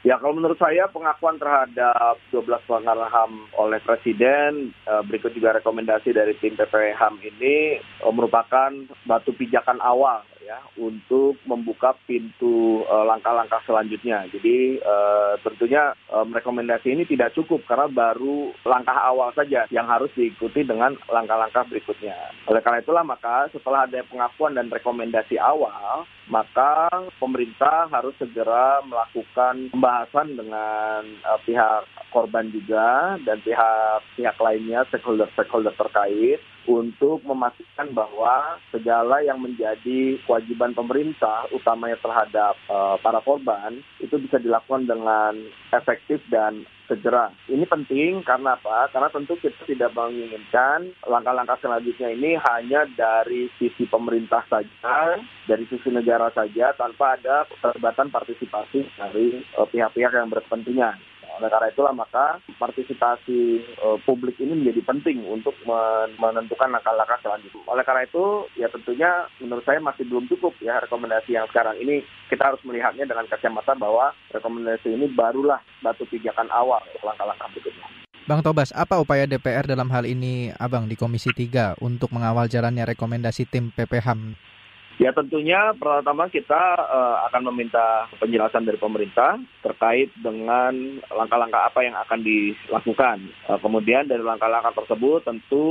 Ya 0.05 0.21
kalau 0.21 0.37
menurut 0.37 0.61
saya 0.61 0.85
pengakuan 0.93 1.41
terhadap 1.41 2.21
12 2.29 2.45
pelanggaran 2.69 3.09
HAM 3.09 3.49
oleh 3.57 3.81
Presiden, 3.81 4.69
eh, 4.85 5.03
berikut 5.09 5.33
juga 5.33 5.57
rekomendasi 5.57 6.13
dari 6.13 6.37
tim 6.37 6.53
PPHAM 6.61 7.25
ini 7.25 7.81
eh, 7.81 8.13
merupakan 8.13 8.69
batu 9.09 9.33
pijakan 9.33 9.81
awal 9.81 10.21
ya 10.45 10.61
untuk 10.77 11.41
membuka 11.49 11.97
pintu 12.05 12.85
uh, 12.85 13.05
langkah-langkah 13.09 13.65
selanjutnya. 13.65 14.29
Jadi 14.29 14.79
uh, 14.85 15.41
tentunya 15.41 15.97
um, 16.13 16.29
rekomendasi 16.31 16.93
ini 16.93 17.09
tidak 17.09 17.33
cukup 17.33 17.65
karena 17.65 17.89
baru 17.89 18.53
langkah 18.69 18.95
awal 18.95 19.33
saja 19.33 19.65
yang 19.73 19.89
harus 19.89 20.13
diikuti 20.13 20.63
dengan 20.63 20.93
langkah-langkah 21.09 21.65
berikutnya. 21.67 22.15
Oleh 22.47 22.61
karena 22.61 22.85
itulah 22.85 23.03
maka 23.03 23.49
setelah 23.51 23.89
ada 23.89 24.05
pengakuan 24.05 24.53
dan 24.53 24.69
rekomendasi 24.69 25.41
awal, 25.41 26.05
maka 26.29 26.89
pemerintah 27.17 27.89
harus 27.89 28.13
segera 28.21 28.85
melakukan 28.85 29.73
pembahasan 29.73 30.37
dengan 30.37 31.01
uh, 31.25 31.41
pihak 31.49 31.89
korban 32.15 32.47
juga 32.55 33.19
dan 33.27 33.43
pihak 33.43 34.07
pihak 34.15 34.39
lainnya 34.39 34.87
stakeholder 34.87 35.27
stakeholder 35.35 35.75
terkait 35.75 36.39
untuk 36.65 37.21
memastikan 37.29 37.93
bahwa 37.93 38.57
segala 38.73 39.21
yang 39.21 39.41
menjadi 39.41 40.17
kewajiban 40.25 40.73
pemerintah, 40.73 41.45
utamanya 41.53 42.01
terhadap 42.01 42.57
uh, 42.73 42.97
para 43.01 43.21
korban, 43.21 43.85
itu 44.01 44.17
bisa 44.17 44.41
dilakukan 44.41 44.89
dengan 44.89 45.37
efektif 45.77 46.25
dan 46.33 46.65
segera. 46.89 47.33
Ini 47.49 47.65
penting 47.65 48.25
karena 48.25 48.57
apa? 48.57 48.93
Karena 48.93 49.09
tentu 49.09 49.37
kita 49.41 49.65
tidak 49.65 49.93
menginginkan 49.97 50.93
langkah-langkah 51.05 51.57
selanjutnya 51.61 52.13
ini 52.13 52.37
hanya 52.37 52.85
dari 52.93 53.49
sisi 53.57 53.89
pemerintah 53.89 54.45
saja, 54.49 55.21
dari 55.49 55.65
sisi 55.69 55.89
negara 55.89 56.29
saja, 56.33 56.77
tanpa 56.77 57.17
ada 57.17 57.49
keterlibatan 57.49 58.09
partisipasi 58.13 58.85
dari 59.01 59.41
eh, 59.41 59.69
pihak-pihak 59.69 60.13
yang 60.13 60.33
berkepentingan. 60.33 61.14
Oleh 61.39 61.51
karena 61.51 61.69
itulah 61.71 61.95
maka 61.95 62.39
partisipasi 62.57 63.63
uh, 63.83 63.99
publik 64.07 64.39
ini 64.39 64.55
menjadi 64.55 64.87
penting 64.87 65.27
untuk 65.27 65.55
menentukan 66.19 66.71
langkah-langkah 66.71 67.19
selanjutnya. 67.23 67.63
Oleh 67.67 67.83
karena 67.83 68.07
itu 68.07 68.47
ya 68.55 68.71
tentunya 68.71 69.27
menurut 69.43 69.65
saya 69.67 69.83
masih 69.83 70.07
belum 70.07 70.31
cukup 70.31 70.55
ya 70.63 70.79
rekomendasi 70.85 71.35
yang 71.35 71.47
sekarang 71.51 71.75
ini 71.83 72.07
kita 72.31 72.55
harus 72.55 72.63
melihatnya 72.63 73.07
dengan 73.07 73.27
kacamata 73.27 73.75
bahwa 73.75 74.15
rekomendasi 74.31 74.95
ini 74.95 75.11
barulah 75.13 75.59
batu 75.83 76.07
pijakan 76.07 76.47
awal 76.55 76.81
langkah-langkah 77.03 77.51
berikutnya. 77.55 77.87
Bang 78.25 78.41
Tobas, 78.41 78.73
apa 78.73 78.97
upaya 78.97 79.29
DPR 79.29 79.69
dalam 79.69 79.93
hal 79.93 80.09
ini 80.09 80.49
Abang 80.57 80.89
di 80.89 80.97
Komisi 80.97 81.29
3 81.29 81.77
untuk 81.85 82.09
mengawal 82.09 82.49
jalannya 82.49 82.97
rekomendasi 82.97 83.45
tim 83.45 83.69
PPHAM 83.77 84.33
Ya 84.95 85.11
tentunya 85.11 85.75
pertama 85.75 86.31
kita 86.31 86.79
uh, 86.79 87.27
akan 87.27 87.51
meminta 87.51 88.07
penjelasan 88.23 88.63
dari 88.63 88.79
pemerintah 88.79 89.43
terkait 89.59 90.15
dengan 90.23 90.71
langkah-langkah 91.11 91.67
apa 91.67 91.83
yang 91.83 91.99
akan 91.99 92.23
dilakukan. 92.23 93.19
Uh, 93.51 93.59
kemudian 93.59 94.07
dari 94.07 94.23
langkah-langkah 94.23 94.71
tersebut 94.71 95.27
tentu 95.27 95.67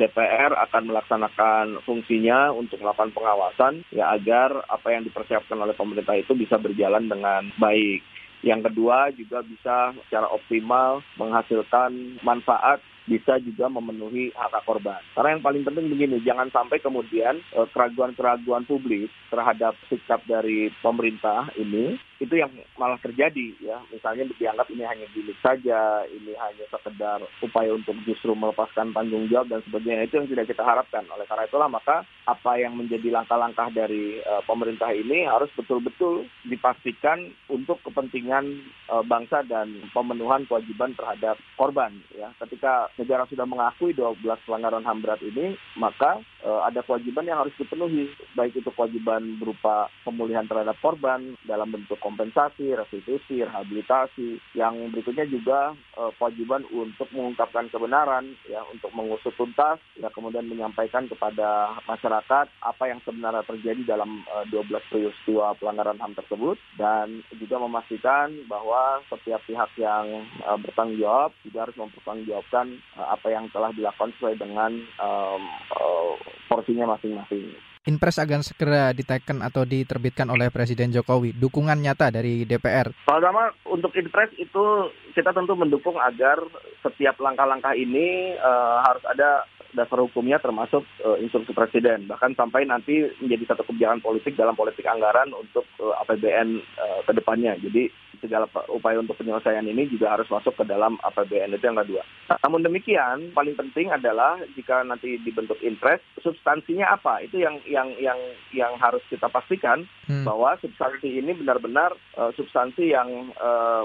DPR 0.00 0.56
akan 0.56 0.88
melaksanakan 0.88 1.84
fungsinya 1.84 2.56
untuk 2.56 2.80
melakukan 2.80 3.12
pengawasan 3.12 3.84
ya 3.92 4.16
agar 4.16 4.64
apa 4.72 4.96
yang 4.96 5.04
dipersiapkan 5.04 5.60
oleh 5.60 5.76
pemerintah 5.76 6.16
itu 6.16 6.32
bisa 6.32 6.56
berjalan 6.56 7.04
dengan 7.04 7.52
baik. 7.60 8.00
Yang 8.44 8.72
kedua 8.72 9.08
juga 9.16 9.40
bisa 9.40 9.92
secara 10.08 10.28
optimal 10.28 11.00
menghasilkan 11.16 12.20
manfaat 12.20 12.80
bisa 13.04 13.36
juga 13.40 13.68
memenuhi 13.68 14.32
hak 14.32 14.64
korban. 14.64 15.00
Karena 15.12 15.36
yang 15.36 15.44
paling 15.44 15.62
penting 15.64 15.92
begini, 15.92 16.16
jangan 16.24 16.48
sampai 16.48 16.80
kemudian 16.80 17.36
eh, 17.52 17.68
keraguan-keraguan 17.70 18.64
publik 18.64 19.12
terhadap 19.28 19.76
sikap 19.92 20.24
dari 20.24 20.72
pemerintah 20.80 21.52
ini 21.60 22.00
itu 22.22 22.34
yang 22.38 22.50
malah 22.78 22.98
terjadi 23.02 23.54
ya. 23.58 23.82
Misalnya 23.90 24.30
dianggap 24.38 24.70
ini 24.70 24.84
hanya 24.86 25.06
gimmick 25.10 25.38
saja 25.42 26.06
ini 26.06 26.32
hanya 26.38 26.64
sekedar 26.70 27.18
upaya 27.42 27.74
untuk 27.74 27.98
justru 28.06 28.30
melepaskan 28.32 28.94
tanggung 28.94 29.26
jawab 29.26 29.50
dan 29.50 29.60
sebagainya. 29.66 30.06
Itu 30.06 30.22
yang 30.22 30.28
tidak 30.30 30.46
kita 30.54 30.62
harapkan. 30.62 31.02
Oleh 31.10 31.26
karena 31.26 31.48
itulah 31.48 31.66
maka 31.66 32.06
apa 32.24 32.52
yang 32.56 32.78
menjadi 32.78 33.10
langkah-langkah 33.10 33.68
dari 33.74 34.22
uh, 34.22 34.40
pemerintah 34.46 34.94
ini 34.94 35.26
harus 35.26 35.50
betul-betul 35.58 36.24
dipastikan 36.46 37.34
untuk 37.50 37.82
kepentingan 37.82 38.62
uh, 38.88 39.02
bangsa 39.02 39.42
dan 39.44 39.82
pemenuhan 39.90 40.46
kewajiban 40.46 40.94
terhadap 40.94 41.36
korban 41.58 41.90
ya. 42.14 42.30
Ketika 42.38 42.88
negara 42.96 43.26
sudah 43.26 43.44
mengakui 43.44 43.90
12 43.92 44.22
pelanggaran 44.46 44.86
HAM 44.86 45.02
berat 45.02 45.20
ini 45.20 45.58
maka 45.76 46.22
uh, 46.46 46.62
ada 46.68 46.80
kewajiban 46.86 47.26
yang 47.26 47.42
harus 47.42 47.56
dipenuhi. 47.58 48.12
Baik 48.38 48.60
itu 48.60 48.70
kewajiban 48.70 49.36
berupa 49.40 49.88
pemulihan 50.06 50.46
terhadap 50.46 50.76
korban 50.78 51.34
dalam 51.48 51.72
bentuk 51.72 51.96
kompensasi, 52.04 52.76
restitusi, 52.76 53.40
rehabilitasi. 53.40 54.36
Yang 54.52 54.92
berikutnya 54.92 55.24
juga 55.24 55.72
uh, 55.96 56.12
kewajiban 56.20 56.68
untuk 56.68 57.08
mengungkapkan 57.16 57.72
kebenaran, 57.72 58.36
ya, 58.44 58.60
untuk 58.68 58.92
mengusut 58.92 59.32
tuntas, 59.40 59.80
ya, 59.96 60.12
kemudian 60.12 60.44
menyampaikan 60.44 61.08
kepada 61.08 61.72
masyarakat 61.88 62.46
apa 62.60 62.84
yang 62.84 63.00
sebenarnya 63.08 63.40
terjadi 63.48 63.96
dalam 63.96 64.20
uh, 64.28 64.44
12 64.52 64.68
peristiwa 64.92 65.56
pelanggaran 65.56 65.96
HAM 65.96 66.12
tersebut, 66.20 66.60
dan 66.76 67.24
juga 67.40 67.56
memastikan 67.56 68.36
bahwa 68.44 69.00
setiap 69.08 69.40
pihak 69.48 69.72
yang 69.80 70.28
uh, 70.44 70.60
bertanggung 70.60 71.00
jawab 71.00 71.32
juga 71.40 71.64
harus 71.64 71.76
mempertanggungjawabkan 71.80 72.66
uh, 73.00 73.08
apa 73.16 73.28
yang 73.32 73.48
telah 73.48 73.72
dilakukan 73.72 74.12
sesuai 74.20 74.36
dengan 74.36 74.76
um, 75.00 75.42
uh, 75.72 76.12
porsinya 76.52 76.92
masing-masing. 76.92 77.73
Inpres 77.84 78.16
akan 78.16 78.40
segera 78.40 78.96
diteken 78.96 79.44
atau 79.44 79.68
diterbitkan 79.68 80.24
oleh 80.32 80.48
Presiden 80.48 80.88
Jokowi. 80.88 81.36
Dukungan 81.36 81.76
nyata 81.76 82.08
dari 82.08 82.48
DPR. 82.48 82.88
Pertama, 83.04 83.52
untuk 83.68 83.92
Inpres 83.92 84.32
itu 84.40 84.88
kita 85.12 85.36
tentu 85.36 85.52
mendukung 85.52 86.00
agar 86.00 86.40
setiap 86.80 87.20
langkah-langkah 87.20 87.76
ini 87.76 88.32
uh, 88.40 88.80
harus 88.88 89.04
ada 89.04 89.44
dasar 89.74 89.98
hukumnya 90.00 90.38
termasuk 90.38 90.86
uh, 91.02 91.18
instruksi 91.18 91.52
presiden 91.52 92.06
bahkan 92.06 92.32
sampai 92.38 92.64
nanti 92.64 93.10
menjadi 93.18 93.54
satu 93.54 93.66
kebijakan 93.68 94.00
politik 94.00 94.38
dalam 94.38 94.54
politik 94.54 94.86
anggaran 94.86 95.34
untuk 95.34 95.66
uh, 95.82 95.94
APBN 96.06 96.62
uh, 96.78 97.00
ke 97.04 97.12
depannya. 97.12 97.58
Jadi 97.60 97.90
segala 98.24 98.48
upaya 98.72 98.96
untuk 98.96 99.20
penyelesaian 99.20 99.68
ini 99.68 99.84
juga 99.92 100.16
harus 100.16 100.24
masuk 100.32 100.56
ke 100.56 100.64
dalam 100.64 100.96
APBN 101.04 101.60
itu 101.60 101.64
yang 101.68 101.76
kedua. 101.76 102.00
Namun 102.40 102.64
demikian, 102.64 103.36
paling 103.36 103.52
penting 103.52 103.92
adalah 103.92 104.40
jika 104.56 104.80
nanti 104.80 105.20
dibentuk 105.20 105.60
impres, 105.60 106.00
substansinya 106.24 106.96
apa? 106.96 107.20
Itu 107.20 107.36
yang 107.36 107.60
yang 107.68 107.92
yang 108.00 108.16
yang 108.56 108.72
harus 108.80 109.04
kita 109.12 109.28
pastikan 109.28 109.84
hmm. 110.08 110.24
bahwa 110.24 110.56
substansi 110.64 111.20
ini 111.20 111.36
benar-benar 111.36 111.92
uh, 112.16 112.32
substansi 112.32 112.96
yang 112.96 113.28
uh, 113.36 113.84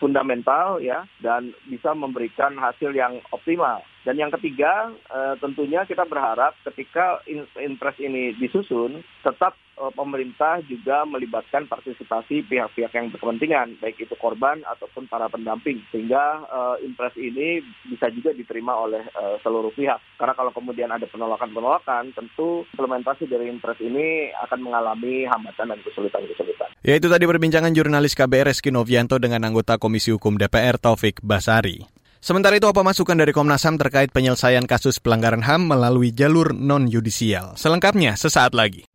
fundamental 0.00 0.80
ya 0.80 1.04
dan 1.20 1.52
bisa 1.68 1.92
memberikan 1.92 2.56
hasil 2.56 2.96
yang 2.96 3.20
optimal. 3.36 3.84
Dan 4.04 4.20
yang 4.20 4.28
ketiga, 4.36 4.92
uh, 5.08 5.34
tentunya 5.40 5.88
kita 5.88 6.04
berharap 6.04 6.52
ketika 6.60 7.24
impres 7.56 7.96
ini 7.96 8.36
disusun, 8.36 9.00
tetap 9.24 9.56
uh, 9.80 9.88
pemerintah 9.96 10.60
juga 10.68 11.08
melibatkan 11.08 11.64
partisipasi 11.64 12.44
pihak-pihak 12.44 12.92
yang 12.92 13.08
berkepentingan, 13.08 13.80
baik 13.80 13.96
itu 13.96 14.12
korban 14.20 14.60
ataupun 14.68 15.08
para 15.08 15.32
pendamping, 15.32 15.80
sehingga 15.88 16.44
uh, 16.52 16.76
impres 16.84 17.16
ini 17.16 17.64
bisa 17.88 18.12
juga 18.12 18.36
diterima 18.36 18.76
oleh 18.76 19.00
uh, 19.16 19.40
seluruh 19.40 19.72
pihak. 19.72 19.96
Karena 20.20 20.36
kalau 20.36 20.52
kemudian 20.52 20.92
ada 20.92 21.08
penolakan-penolakan, 21.08 22.12
tentu 22.12 22.68
implementasi 22.76 23.24
dari 23.24 23.48
impres 23.48 23.80
ini 23.80 24.28
akan 24.44 24.60
mengalami 24.68 25.24
hambatan 25.24 25.72
dan 25.72 25.80
kesulitan-kesulitan. 25.80 26.76
Ya 26.84 27.00
itu 27.00 27.08
tadi 27.08 27.24
perbincangan 27.24 27.72
jurnalis 27.72 28.12
KBR 28.12 28.52
Reski 28.52 28.68
Novianto 28.68 29.16
dengan 29.16 29.48
anggota 29.48 29.80
Komisi 29.80 30.12
Hukum 30.12 30.36
DPR 30.36 30.76
Taufik 30.76 31.24
Basari. 31.24 32.03
Sementara 32.24 32.56
itu 32.56 32.64
apa 32.64 32.80
masukan 32.80 33.20
dari 33.20 33.36
Komnas 33.36 33.68
HAM 33.68 33.76
terkait 33.76 34.08
penyelesaian 34.08 34.64
kasus 34.64 34.96
pelanggaran 34.96 35.44
HAM 35.44 35.68
melalui 35.68 36.08
jalur 36.08 36.56
non-yudisial? 36.56 37.52
Selengkapnya 37.52 38.16
sesaat 38.16 38.56
lagi. 38.56 38.88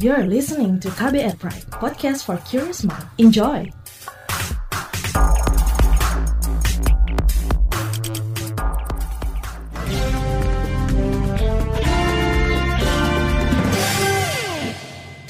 You're 0.00 0.24
listening 0.24 0.80
to 0.80 0.88
KBR 0.96 1.36
Pride, 1.36 1.68
podcast 1.68 2.24
for 2.24 2.40
curious 2.48 2.80
mind. 2.80 3.04
Enjoy! 3.20 3.68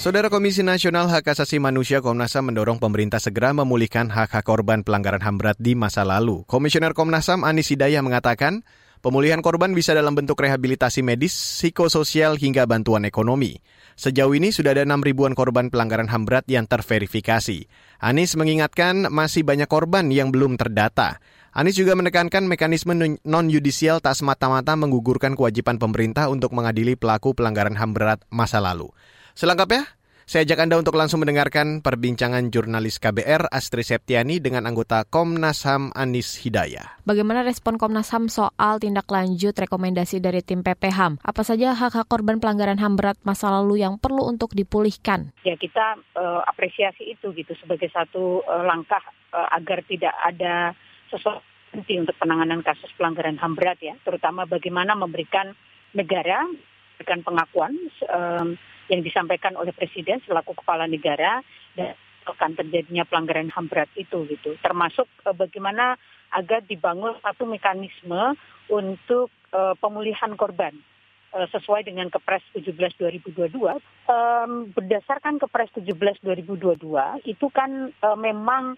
Saudara 0.09 0.33
Komisi 0.33 0.65
Nasional 0.65 1.13
Hak 1.13 1.37
Asasi 1.37 1.61
Manusia 1.61 2.01
Komnas 2.01 2.33
HAM 2.33 2.49
mendorong 2.49 2.81
pemerintah 2.81 3.21
segera 3.21 3.53
memulihkan 3.53 4.09
hak-hak 4.09 4.41
korban 4.41 4.81
pelanggaran 4.81 5.21
HAM 5.21 5.37
berat 5.37 5.61
di 5.61 5.77
masa 5.77 6.01
lalu. 6.01 6.49
Komisioner 6.49 6.97
Komnas 6.97 7.29
HAM 7.29 7.45
Anis 7.45 7.69
Hidayah 7.69 8.01
mengatakan, 8.01 8.65
pemulihan 9.05 9.45
korban 9.45 9.77
bisa 9.77 9.93
dalam 9.93 10.17
bentuk 10.17 10.41
rehabilitasi 10.41 11.05
medis, 11.05 11.37
psikososial 11.37 12.41
hingga 12.41 12.65
bantuan 12.65 13.05
ekonomi. 13.05 13.61
Sejauh 14.01 14.33
ini 14.33 14.49
sudah 14.49 14.73
ada 14.73 14.89
6 14.89 14.97
ribuan 15.05 15.37
korban 15.37 15.69
pelanggaran 15.69 16.09
HAM 16.09 16.25
berat 16.25 16.49
yang 16.49 16.65
terverifikasi. 16.65 17.69
Anis 18.01 18.33
mengingatkan 18.33 19.13
masih 19.13 19.45
banyak 19.45 19.69
korban 19.69 20.09
yang 20.09 20.33
belum 20.33 20.57
terdata. 20.57 21.21
Anies 21.53 21.77
juga 21.77 21.93
menekankan 21.93 22.49
mekanisme 22.49 22.97
non-yudisial 23.29 24.01
tak 24.01 24.17
semata-mata 24.17 24.73
menggugurkan 24.73 25.37
kewajiban 25.37 25.77
pemerintah 25.77 26.33
untuk 26.33 26.57
mengadili 26.57 26.97
pelaku 26.97 27.37
pelanggaran 27.37 27.77
HAM 27.77 27.93
berat 27.93 28.25
masa 28.33 28.57
lalu. 28.57 28.89
Selengkapnya, 29.39 29.98
saya 30.29 30.45
ajak 30.45 30.61
Anda 30.61 30.77
untuk 30.77 30.93
langsung 30.93 31.25
mendengarkan 31.25 31.81
perbincangan 31.81 32.53
jurnalis 32.53 33.01
KBR 33.01 33.49
Astri 33.49 33.81
Septiani 33.81 34.45
dengan 34.45 34.69
anggota 34.69 35.09
Komnas 35.09 35.65
HAM 35.65 35.89
Anis 35.97 36.37
Hidayah. 36.45 37.01
Bagaimana 37.09 37.41
respon 37.41 37.81
Komnas 37.81 38.13
HAM 38.13 38.29
soal 38.29 38.77
tindak 38.77 39.09
lanjut 39.09 39.57
rekomendasi 39.57 40.21
dari 40.21 40.45
tim 40.45 40.61
PPHAM? 40.61 41.25
Apa 41.25 41.41
saja 41.49 41.73
hak-hak 41.73 42.13
korban 42.13 42.45
pelanggaran 42.45 42.77
HAM 42.77 43.01
berat 43.01 43.17
masa 43.25 43.49
lalu 43.49 43.81
yang 43.81 43.97
perlu 43.97 44.29
untuk 44.29 44.53
dipulihkan? 44.53 45.33
Ya 45.49 45.57
kita 45.57 45.97
uh, 45.97 46.45
apresiasi 46.45 47.09
itu 47.09 47.33
gitu 47.33 47.57
sebagai 47.57 47.89
satu 47.89 48.45
uh, 48.45 48.69
langkah 48.69 49.01
uh, 49.33 49.49
agar 49.57 49.81
tidak 49.89 50.13
ada 50.13 50.77
sesuatu 51.09 51.41
untuk 51.73 52.17
penanganan 52.21 52.61
kasus 52.61 52.93
pelanggaran 53.01 53.41
HAM 53.41 53.57
berat 53.57 53.81
ya, 53.81 53.97
terutama 54.05 54.45
bagaimana 54.45 54.93
memberikan 54.93 55.57
negara 55.97 56.45
memberikan 56.45 57.25
pengakuan 57.25 57.73
um, 58.13 58.61
yang 58.89 59.05
disampaikan 59.05 59.55
oleh 59.55 59.71
Presiden 59.77 60.21
selaku 60.25 60.57
kepala 60.57 60.89
negara 60.89 61.45
dan 61.77 61.95
akan 62.29 62.53
terjadinya 62.61 63.09
pelanggaran 63.09 63.49
HAM 63.49 63.73
berat 63.73 63.89
itu 63.97 64.29
gitu. 64.29 64.57
Termasuk 64.61 65.09
uh, 65.25 65.33
bagaimana 65.33 65.97
agar 66.29 66.61
dibangun 66.69 67.17
satu 67.25 67.49
mekanisme 67.49 68.37
untuk 68.69 69.33
uh, 69.57 69.73
pemulihan 69.81 70.37
korban 70.37 70.77
uh, 71.33 71.49
sesuai 71.49 71.89
dengan 71.89 72.13
Kepres 72.13 72.45
17 72.53 72.77
2022. 73.01 73.49
Um, 74.09 74.69
berdasarkan 74.77 75.41
Kepres 75.41 75.73
17 75.73 76.21
2022 76.21 76.85
itu 77.25 77.47
kan 77.49 77.93
memang 78.17 78.77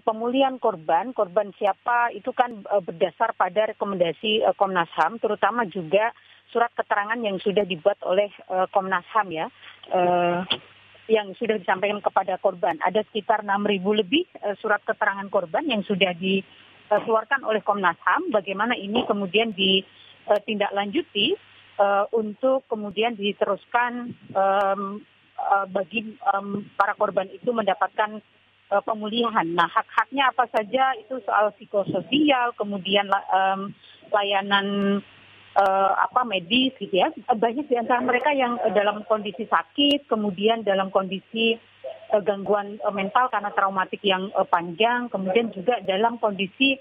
pemulihan 0.00 0.56
korban, 0.56 1.12
korban 1.12 1.52
siapa 1.60 2.08
itu 2.16 2.32
kan 2.32 2.64
berdasar 2.88 3.36
pada 3.36 3.68
rekomendasi 3.68 4.40
Komnas 4.56 4.88
HAM 4.96 5.20
terutama 5.20 5.68
juga 5.68 6.08
surat 6.52 6.70
keterangan 6.74 7.18
yang 7.20 7.40
sudah 7.40 7.64
dibuat 7.64 7.98
oleh 8.04 8.30
uh, 8.50 8.66
Komnas 8.70 9.06
HAM 9.12 9.28
ya. 9.32 9.46
Uh, 9.92 10.44
yang 11.04 11.36
sudah 11.36 11.60
disampaikan 11.60 12.00
kepada 12.00 12.40
korban. 12.40 12.80
Ada 12.80 13.04
sekitar 13.12 13.44
6.000 13.44 14.00
lebih 14.00 14.24
uh, 14.40 14.56
surat 14.56 14.80
keterangan 14.88 15.28
korban 15.28 15.68
yang 15.68 15.84
sudah 15.84 16.16
dikeluarkan 16.16 17.44
oleh 17.44 17.60
Komnas 17.60 18.00
HAM. 18.00 18.32
Bagaimana 18.32 18.72
ini 18.72 19.04
kemudian 19.04 19.52
ditindaklanjuti 19.52 21.36
uh, 21.76 22.08
untuk 22.14 22.64
kemudian 22.70 23.18
diteruskan 23.18 24.16
um, 24.32 25.04
uh, 25.36 25.66
bagi 25.68 26.16
um, 26.32 26.64
para 26.78 26.96
korban 26.96 27.28
itu 27.28 27.52
mendapatkan 27.52 28.24
uh, 28.72 28.82
pemulihan. 28.82 29.44
Nah, 29.44 29.68
hak-haknya 29.68 30.32
apa 30.32 30.48
saja 30.50 30.96
itu 30.96 31.20
soal 31.26 31.52
psikososial, 31.58 32.56
kemudian 32.56 33.10
um, 33.12 33.74
layanan 34.08 35.00
uh, 35.54 35.92
apa 35.98 36.26
medis 36.26 36.74
gitu 36.78 36.94
ya. 36.94 37.10
Banyak 37.14 37.70
di 37.70 37.76
antara 37.78 38.02
mereka 38.02 38.34
yang 38.34 38.58
uh, 38.60 38.70
dalam 38.74 39.06
kondisi 39.06 39.46
sakit, 39.46 40.10
kemudian 40.10 40.66
dalam 40.66 40.90
kondisi 40.90 41.56
uh, 42.12 42.22
gangguan 42.22 42.78
uh, 42.82 42.94
mental 42.94 43.30
karena 43.30 43.50
traumatik 43.54 44.02
yang 44.02 44.28
uh, 44.34 44.46
panjang, 44.46 45.08
kemudian 45.08 45.54
juga 45.54 45.80
dalam 45.86 46.18
kondisi 46.18 46.76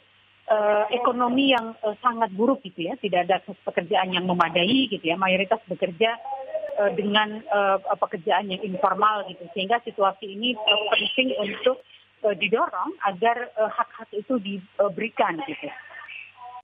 uh, 0.49 0.85
ekonomi 0.89 1.53
yang 1.53 1.77
uh, 1.85 1.95
sangat 2.01 2.33
buruk 2.33 2.65
gitu 2.65 2.89
ya. 2.89 2.97
Tidak 2.97 3.19
ada 3.29 3.39
pekerjaan 3.45 4.13
yang 4.13 4.25
memadai 4.25 4.89
gitu 4.89 5.05
ya. 5.05 5.15
Mayoritas 5.15 5.61
bekerja 5.69 6.17
dengan 6.97 7.37
uh, 7.53 7.77
pekerjaan 8.01 8.49
yang 8.49 8.57
informal 8.65 9.29
gitu. 9.29 9.45
Sehingga 9.53 9.77
situasi 9.85 10.25
ini 10.25 10.57
uh, 10.57 10.89
penting 10.89 11.37
untuk 11.37 11.85
didorong 12.23 12.95
agar 13.03 13.51
hak-hak 13.51 14.07
itu 14.15 14.39
diberikan 14.39 15.37
gitu. 15.43 15.67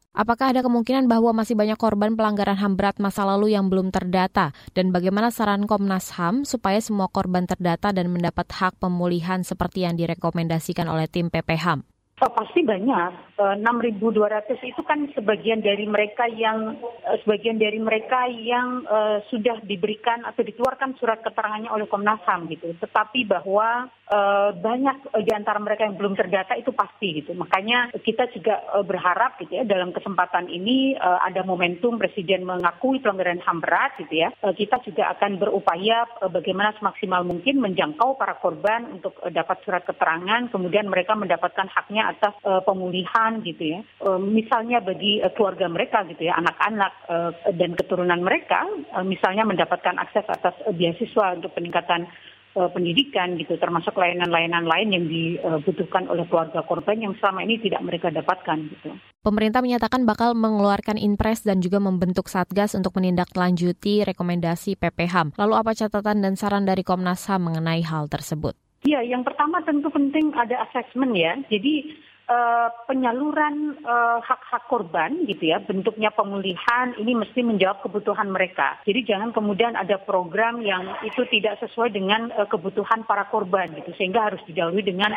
Apakah 0.09 0.49
ada 0.49 0.65
kemungkinan 0.65 1.05
bahwa 1.05 1.37
masih 1.37 1.53
banyak 1.53 1.77
korban 1.77 2.17
pelanggaran 2.17 2.57
HAM 2.57 2.73
berat 2.73 2.97
masa 2.97 3.29
lalu 3.29 3.53
yang 3.53 3.69
belum 3.69 3.93
terdata? 3.93 4.57
Dan 4.73 4.89
bagaimana 4.89 5.29
saran 5.29 5.69
Komnas 5.69 6.17
HAM 6.17 6.49
supaya 6.49 6.81
semua 6.81 7.13
korban 7.13 7.45
terdata 7.45 7.93
dan 7.93 8.09
mendapat 8.09 8.49
hak 8.49 8.81
pemulihan 8.81 9.45
seperti 9.45 9.85
yang 9.85 9.93
direkomendasikan 9.93 10.89
oleh 10.89 11.05
tim 11.05 11.29
PPHAM? 11.29 11.85
Oh, 12.19 12.31
pasti 12.35 12.67
banyak. 12.67 13.31
6.200 13.39 14.59
itu 14.67 14.81
kan 14.83 15.07
sebagian 15.15 15.63
dari 15.63 15.87
mereka 15.87 16.27
yang 16.27 16.75
uh, 17.07 17.15
sebagian 17.23 17.55
dari 17.55 17.79
mereka 17.79 18.27
yang 18.27 18.83
uh, 18.83 19.23
sudah 19.31 19.63
diberikan 19.63 20.27
atau 20.27 20.43
dikeluarkan 20.43 20.99
surat 20.99 21.23
keterangannya 21.23 21.71
oleh 21.71 21.87
Komnas 21.87 22.19
HAM 22.27 22.51
gitu. 22.51 22.75
Tetapi 22.75 23.23
bahwa 23.23 23.87
uh, 24.11 24.51
banyak 24.51 25.15
di 25.23 25.31
antara 25.31 25.63
mereka 25.63 25.87
yang 25.87 25.95
belum 25.95 26.19
terdata 26.19 26.59
itu 26.59 26.75
pasti 26.75 27.23
gitu. 27.23 27.31
Makanya 27.31 27.95
kita 28.03 28.27
juga 28.35 28.59
berharap 28.83 29.39
gitu 29.39 29.55
ya 29.55 29.63
dalam 29.63 29.95
kesempatan 29.95 30.51
ini 30.51 30.99
ada 30.99 31.47
momentum 31.47 31.95
Presiden 31.95 32.43
mengakui 32.43 32.99
pelanggaran 32.99 33.39
HAM 33.39 33.63
berat 33.63 33.95
gitu 34.03 34.27
ya. 34.27 34.29
kita 34.51 34.83
juga 34.83 35.15
akan 35.15 35.39
berupaya 35.39 36.03
bagaimana 36.27 36.75
semaksimal 36.75 37.23
mungkin 37.23 37.63
menjangkau 37.63 38.19
para 38.19 38.35
korban 38.39 38.99
untuk 38.99 39.15
dapat 39.31 39.63
surat 39.63 39.83
keterangan, 39.87 40.51
kemudian 40.51 40.89
mereka 40.91 41.15
mendapatkan 41.15 41.69
haknya 41.71 42.08
atas 42.09 42.33
uh, 42.43 42.61
pemulihan 42.65 43.39
gitu 43.45 43.77
ya. 43.77 43.79
Uh, 44.01 44.17
misalnya 44.17 44.81
bagi 44.81 45.21
uh, 45.21 45.29
keluarga 45.33 45.69
mereka 45.69 46.03
gitu 46.09 46.25
ya, 46.25 46.35
anak-anak 46.41 46.91
uh, 47.07 47.31
dan 47.53 47.77
keturunan 47.77 48.21
mereka 48.25 48.65
uh, 48.97 49.05
misalnya 49.05 49.45
mendapatkan 49.45 49.95
akses 50.01 50.25
atas 50.25 50.57
uh, 50.65 50.73
beasiswa 50.73 51.37
untuk 51.37 51.53
peningkatan 51.53 52.09
uh, 52.57 52.69
pendidikan 52.73 53.37
gitu, 53.37 53.55
termasuk 53.61 53.93
layanan-layanan 53.93 54.65
lain 54.65 54.89
yang 54.89 55.05
dibutuhkan 55.05 56.09
oleh 56.09 56.25
keluarga 56.25 56.65
korban 56.65 56.97
yang 56.97 57.13
selama 57.21 57.45
ini 57.45 57.61
tidak 57.61 57.81
mereka 57.85 58.09
dapatkan 58.09 58.57
gitu. 58.73 58.89
Pemerintah 59.19 59.59
menyatakan 59.59 60.07
bakal 60.07 60.31
mengeluarkan 60.31 60.95
impres 60.95 61.43
dan 61.43 61.59
juga 61.59 61.83
membentuk 61.83 62.31
satgas 62.31 62.71
untuk 62.71 62.95
menindaklanjuti 62.95 64.07
rekomendasi 64.07 64.79
PPHAM. 64.79 65.35
Lalu 65.35 65.53
apa 65.59 65.71
catatan 65.75 66.23
dan 66.23 66.39
saran 66.39 66.63
dari 66.63 66.87
Komnas 66.87 67.27
HAM 67.27 67.51
mengenai 67.51 67.83
hal 67.83 68.07
tersebut? 68.07 68.55
Ya, 68.87 69.03
yang 69.03 69.27
pertama 69.27 69.59
tentu 69.67 69.91
penting 69.91 70.31
ada 70.31 70.63
asesmen 70.69 71.11
ya. 71.11 71.35
Jadi 71.51 71.99
uh, 72.29 72.69
penyaluran 72.85 73.81
uh, 73.81 74.21
hak-hak 74.21 74.69
korban 74.69 75.25
gitu 75.25 75.49
ya, 75.49 75.57
bentuknya 75.59 76.13
pemulihan 76.13 76.93
ini 77.01 77.17
mesti 77.17 77.41
menjawab 77.41 77.81
kebutuhan 77.81 78.29
mereka. 78.29 78.77
Jadi 78.85 79.03
jangan 79.09 79.33
kemudian 79.33 79.73
ada 79.73 79.97
program 79.97 80.61
yang 80.61 80.95
itu 81.01 81.25
tidak 81.33 81.57
sesuai 81.59 81.89
dengan 81.91 82.29
uh, 82.37 82.45
kebutuhan 82.45 83.03
para 83.09 83.25
korban 83.27 83.73
gitu, 83.73 83.91
sehingga 83.97 84.29
harus 84.29 84.39
didahului 84.45 84.85
dengan 84.85 85.11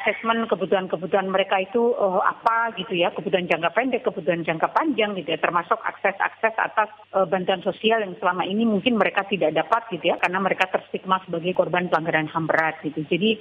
asesmen 0.00 0.48
kebutuhan-kebutuhan 0.50 1.28
mereka 1.30 1.60
itu 1.62 1.94
uh, 1.94 2.24
apa 2.24 2.74
gitu 2.80 2.96
ya, 2.96 3.12
kebutuhan 3.12 3.46
jangka 3.46 3.70
pendek, 3.76 4.02
kebutuhan 4.02 4.42
jangka 4.42 4.72
panjang 4.72 5.14
gitu 5.14 5.30
ya, 5.30 5.38
termasuk 5.38 5.78
akses-akses 5.78 6.56
atas 6.56 6.90
uh, 7.12 7.28
bantuan 7.28 7.60
sosial 7.62 8.02
yang 8.02 8.16
selama 8.18 8.42
ini 8.48 8.64
mungkin 8.64 8.98
mereka 8.98 9.28
tidak 9.28 9.52
dapat 9.54 9.86
gitu 9.92 10.10
ya, 10.10 10.16
karena 10.16 10.40
mereka 10.40 10.66
terstigma 10.72 11.20
sebagai 11.22 11.52
korban 11.52 11.92
pelanggaran 11.92 12.32
HAM 12.32 12.48
berat 12.48 12.80
gitu. 12.80 13.04
Jadi 13.04 13.38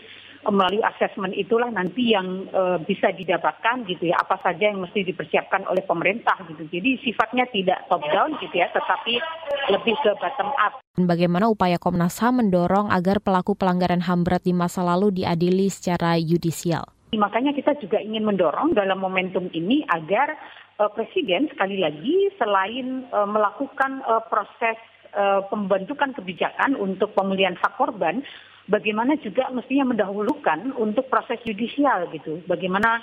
melalui 0.50 0.82
asesmen 0.86 1.34
itulah 1.34 1.70
nanti 1.74 2.14
yang 2.14 2.46
uh, 2.54 2.78
bisa 2.82 3.10
didapatkan 3.10 3.86
gitu 3.90 4.14
ya 4.14 4.18
apa 4.22 4.38
saja 4.46 4.70
yang 4.70 4.82
mesti 4.82 5.02
dipersiapkan 5.02 5.66
oleh 5.66 5.82
pemerintah 5.82 6.38
gitu 6.46 6.70
jadi 6.70 7.02
sifatnya 7.02 7.50
tidak 7.50 7.86
top 7.90 8.02
down 8.14 8.38
gitu 8.38 8.56
ya 8.56 8.70
tetapi 8.70 9.18
lebih 9.74 9.96
ke 10.02 10.12
bottom 10.22 10.50
up. 10.62 10.78
Bagaimana 10.96 11.50
upaya 11.50 11.82
Komnas 11.82 12.22
HAM 12.22 12.40
mendorong 12.46 12.94
agar 12.94 13.20
pelaku 13.20 13.58
pelanggaran 13.58 14.06
HAM 14.06 14.24
berat 14.24 14.46
di 14.46 14.54
masa 14.56 14.86
lalu 14.86 15.24
diadili 15.24 15.68
secara 15.68 16.16
yudisial? 16.16 16.86
Makanya 17.16 17.56
kita 17.56 17.80
juga 17.80 18.00
ingin 18.00 18.28
mendorong 18.28 18.76
dalam 18.76 19.00
momentum 19.00 19.48
ini 19.56 19.84
agar 19.88 20.36
uh, 20.80 20.92
Presiden 20.92 21.48
sekali 21.52 21.80
lagi 21.80 22.32
selain 22.36 23.08
uh, 23.12 23.28
melakukan 23.28 24.04
uh, 24.06 24.24
proses 24.28 24.78
pembentukan 25.48 26.12
kebijakan 26.12 26.76
untuk 26.76 27.16
pemulihan 27.16 27.56
hak 27.56 27.80
korban 27.80 28.20
bagaimana 28.70 29.18
juga 29.22 29.50
mestinya 29.54 29.94
mendahulukan 29.94 30.74
untuk 30.78 31.10
proses 31.10 31.42
judicial 31.46 32.10
gitu. 32.14 32.42
Bagaimana 32.50 33.02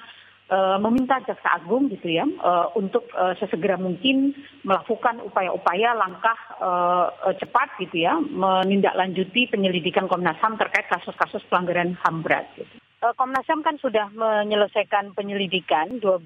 uh, 0.52 0.78
meminta 0.82 1.22
jaksa 1.22 1.62
agung 1.62 1.88
gitu 1.88 2.12
ya 2.12 2.26
uh, 2.26 2.68
untuk 2.74 3.06
uh, 3.14 3.32
sesegera 3.38 3.80
mungkin 3.80 4.36
melakukan 4.66 5.22
upaya-upaya 5.22 5.94
langkah 5.96 6.38
uh, 6.60 7.08
cepat 7.38 7.78
gitu 7.80 8.04
ya 8.04 8.18
menindaklanjuti 8.18 9.48
penyelidikan 9.48 10.06
Komnas 10.10 10.38
HAM 10.42 10.60
terkait 10.60 10.86
kasus-kasus 10.90 11.42
pelanggaran 11.48 11.96
HAM 12.02 12.20
berat 12.20 12.46
gitu. 12.58 12.76
Komnas 13.02 13.42
HAM 13.50 13.66
kan 13.66 13.82
sudah 13.82 14.14
menyelesaikan 14.14 15.18
penyelidikan 15.18 15.98
12 15.98 16.22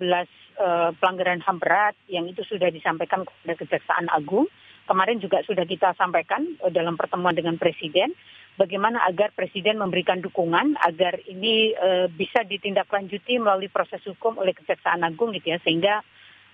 uh, 0.60 0.92
pelanggaran 1.00 1.40
HAM 1.40 1.56
berat 1.56 1.96
yang 2.12 2.28
itu 2.28 2.44
sudah 2.44 2.68
disampaikan 2.68 3.24
kepada 3.24 3.56
Kejaksaan 3.64 4.12
Agung. 4.12 4.44
Kemarin 4.86 5.18
juga 5.18 5.40
sudah 5.42 5.64
kita 5.64 5.96
sampaikan 5.96 6.44
uh, 6.60 6.68
dalam 6.68 7.00
pertemuan 7.00 7.32
dengan 7.32 7.56
Presiden 7.56 8.12
bagaimana 8.56 9.04
agar 9.06 9.32
Presiden 9.36 9.78
memberikan 9.78 10.18
dukungan 10.24 10.80
agar 10.80 11.20
ini 11.28 11.76
uh, 11.76 12.08
bisa 12.10 12.42
ditindaklanjuti 12.42 13.38
melalui 13.38 13.68
proses 13.68 14.00
hukum 14.04 14.40
oleh 14.40 14.56
Kejaksaan 14.56 15.04
Agung 15.04 15.36
gitu 15.36 15.52
ya 15.52 15.60
sehingga 15.62 16.00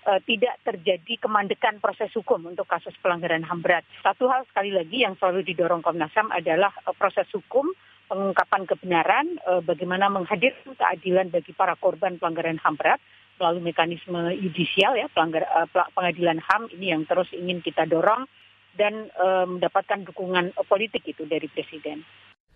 uh, 0.07 0.19
tidak 0.23 0.59
terjadi 0.67 1.23
kemandekan 1.23 1.79
proses 1.79 2.11
hukum 2.13 2.43
untuk 2.51 2.67
kasus 2.67 2.93
pelanggaran 2.99 3.43
HAM 3.43 3.63
berat. 3.63 3.87
Satu 4.03 4.27
hal 4.27 4.43
sekali 4.51 4.75
lagi 4.75 5.03
yang 5.07 5.15
selalu 5.17 5.47
didorong 5.47 5.81
Komnas 5.81 6.13
HAM 6.13 6.29
adalah 6.29 6.71
uh, 6.83 6.93
proses 6.93 7.27
hukum 7.31 7.71
pengungkapan 8.11 8.67
kebenaran, 8.67 9.25
uh, 9.47 9.63
bagaimana 9.63 10.11
menghadirkan 10.11 10.75
keadilan 10.75 11.31
bagi 11.31 11.55
para 11.55 11.73
korban 11.79 12.19
pelanggaran 12.19 12.59
HAM 12.59 12.75
berat 12.77 12.99
melalui 13.41 13.73
mekanisme 13.73 14.29
yudisial 14.37 14.93
ya 14.93 15.07
pelanggar, 15.09 15.47
uh, 15.49 15.67
pengadilan 15.95 16.37
HAM 16.43 16.69
ini 16.75 16.93
yang 16.93 17.07
terus 17.07 17.31
ingin 17.33 17.63
kita 17.63 17.87
dorong 17.87 18.27
dan 18.73 19.09
mendapatkan 19.57 20.01
um, 20.01 20.07
dukungan 20.09 20.45
politik 20.65 21.05
itu 21.05 21.23
dari 21.29 21.45
Presiden. 21.49 22.01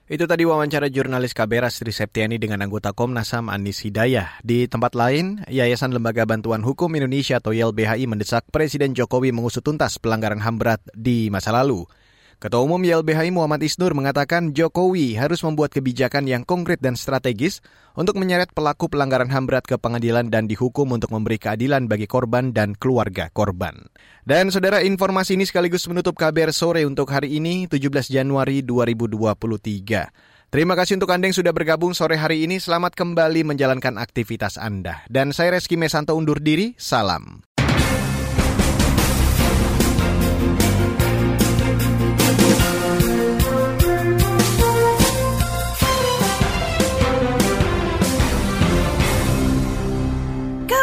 Itu 0.07 0.23
tadi 0.23 0.47
wawancara 0.47 0.87
jurnalis 0.87 1.35
KBR 1.35 1.67
Sri 1.67 1.91
Septiani 1.91 2.39
dengan 2.39 2.63
anggota 2.63 2.95
Komnas 2.95 3.35
HAM 3.35 3.51
Anis 3.51 3.83
Hidayah. 3.83 4.39
Di 4.39 4.71
tempat 4.71 4.95
lain, 4.95 5.43
Yayasan 5.51 5.91
Lembaga 5.91 6.23
Bantuan 6.23 6.63
Hukum 6.63 6.95
Indonesia 6.95 7.43
atau 7.43 7.51
YLBHI 7.51 8.07
mendesak 8.07 8.47
Presiden 8.47 8.95
Jokowi 8.95 9.35
mengusut 9.35 9.67
tuntas 9.67 9.99
pelanggaran 9.99 10.39
HAM 10.39 10.63
berat 10.63 10.79
di 10.95 11.27
masa 11.27 11.51
lalu. 11.51 11.83
Ketua 12.37 12.61
Umum 12.61 12.77
YLBHI 12.77 13.33
Muhammad 13.33 13.65
Isnur 13.65 13.97
mengatakan 13.97 14.53
Jokowi 14.53 15.17
harus 15.17 15.41
membuat 15.41 15.73
kebijakan 15.73 16.29
yang 16.29 16.45
konkret 16.45 16.77
dan 16.77 16.93
strategis 16.93 17.65
untuk 17.97 18.13
menyeret 18.13 18.53
pelaku 18.53 18.93
pelanggaran 18.93 19.25
HAM 19.25 19.49
berat 19.49 19.65
ke 19.65 19.73
pengadilan 19.81 20.29
dan 20.29 20.45
dihukum 20.45 20.85
untuk 20.93 21.09
memberi 21.09 21.41
keadilan 21.41 21.89
bagi 21.89 22.05
korban 22.05 22.53
dan 22.53 22.77
keluarga 22.77 23.33
korban. 23.33 23.89
Dan 24.21 24.53
saudara 24.53 24.85
informasi 24.85 25.33
ini 25.33 25.49
sekaligus 25.49 25.89
menutup 25.89 26.13
kabar 26.13 26.53
sore 26.53 26.85
untuk 26.85 27.09
hari 27.09 27.41
ini 27.41 27.65
17 27.65 28.05
Januari 28.05 28.61
2023. 28.61 30.53
Terima 30.53 30.77
kasih 30.77 31.01
untuk 31.01 31.09
Anda 31.09 31.33
yang 31.33 31.37
sudah 31.41 31.57
bergabung 31.57 31.97
sore 31.97 32.21
hari 32.21 32.45
ini. 32.45 32.61
Selamat 32.61 32.93
kembali 32.93 33.49
menjalankan 33.49 33.97
aktivitas 33.97 34.61
Anda. 34.61 35.01
Dan 35.09 35.33
saya 35.33 35.57
Reski 35.57 35.73
Mesanto 35.73 36.13
undur 36.13 36.37
diri. 36.37 36.77
Salam. 36.77 37.56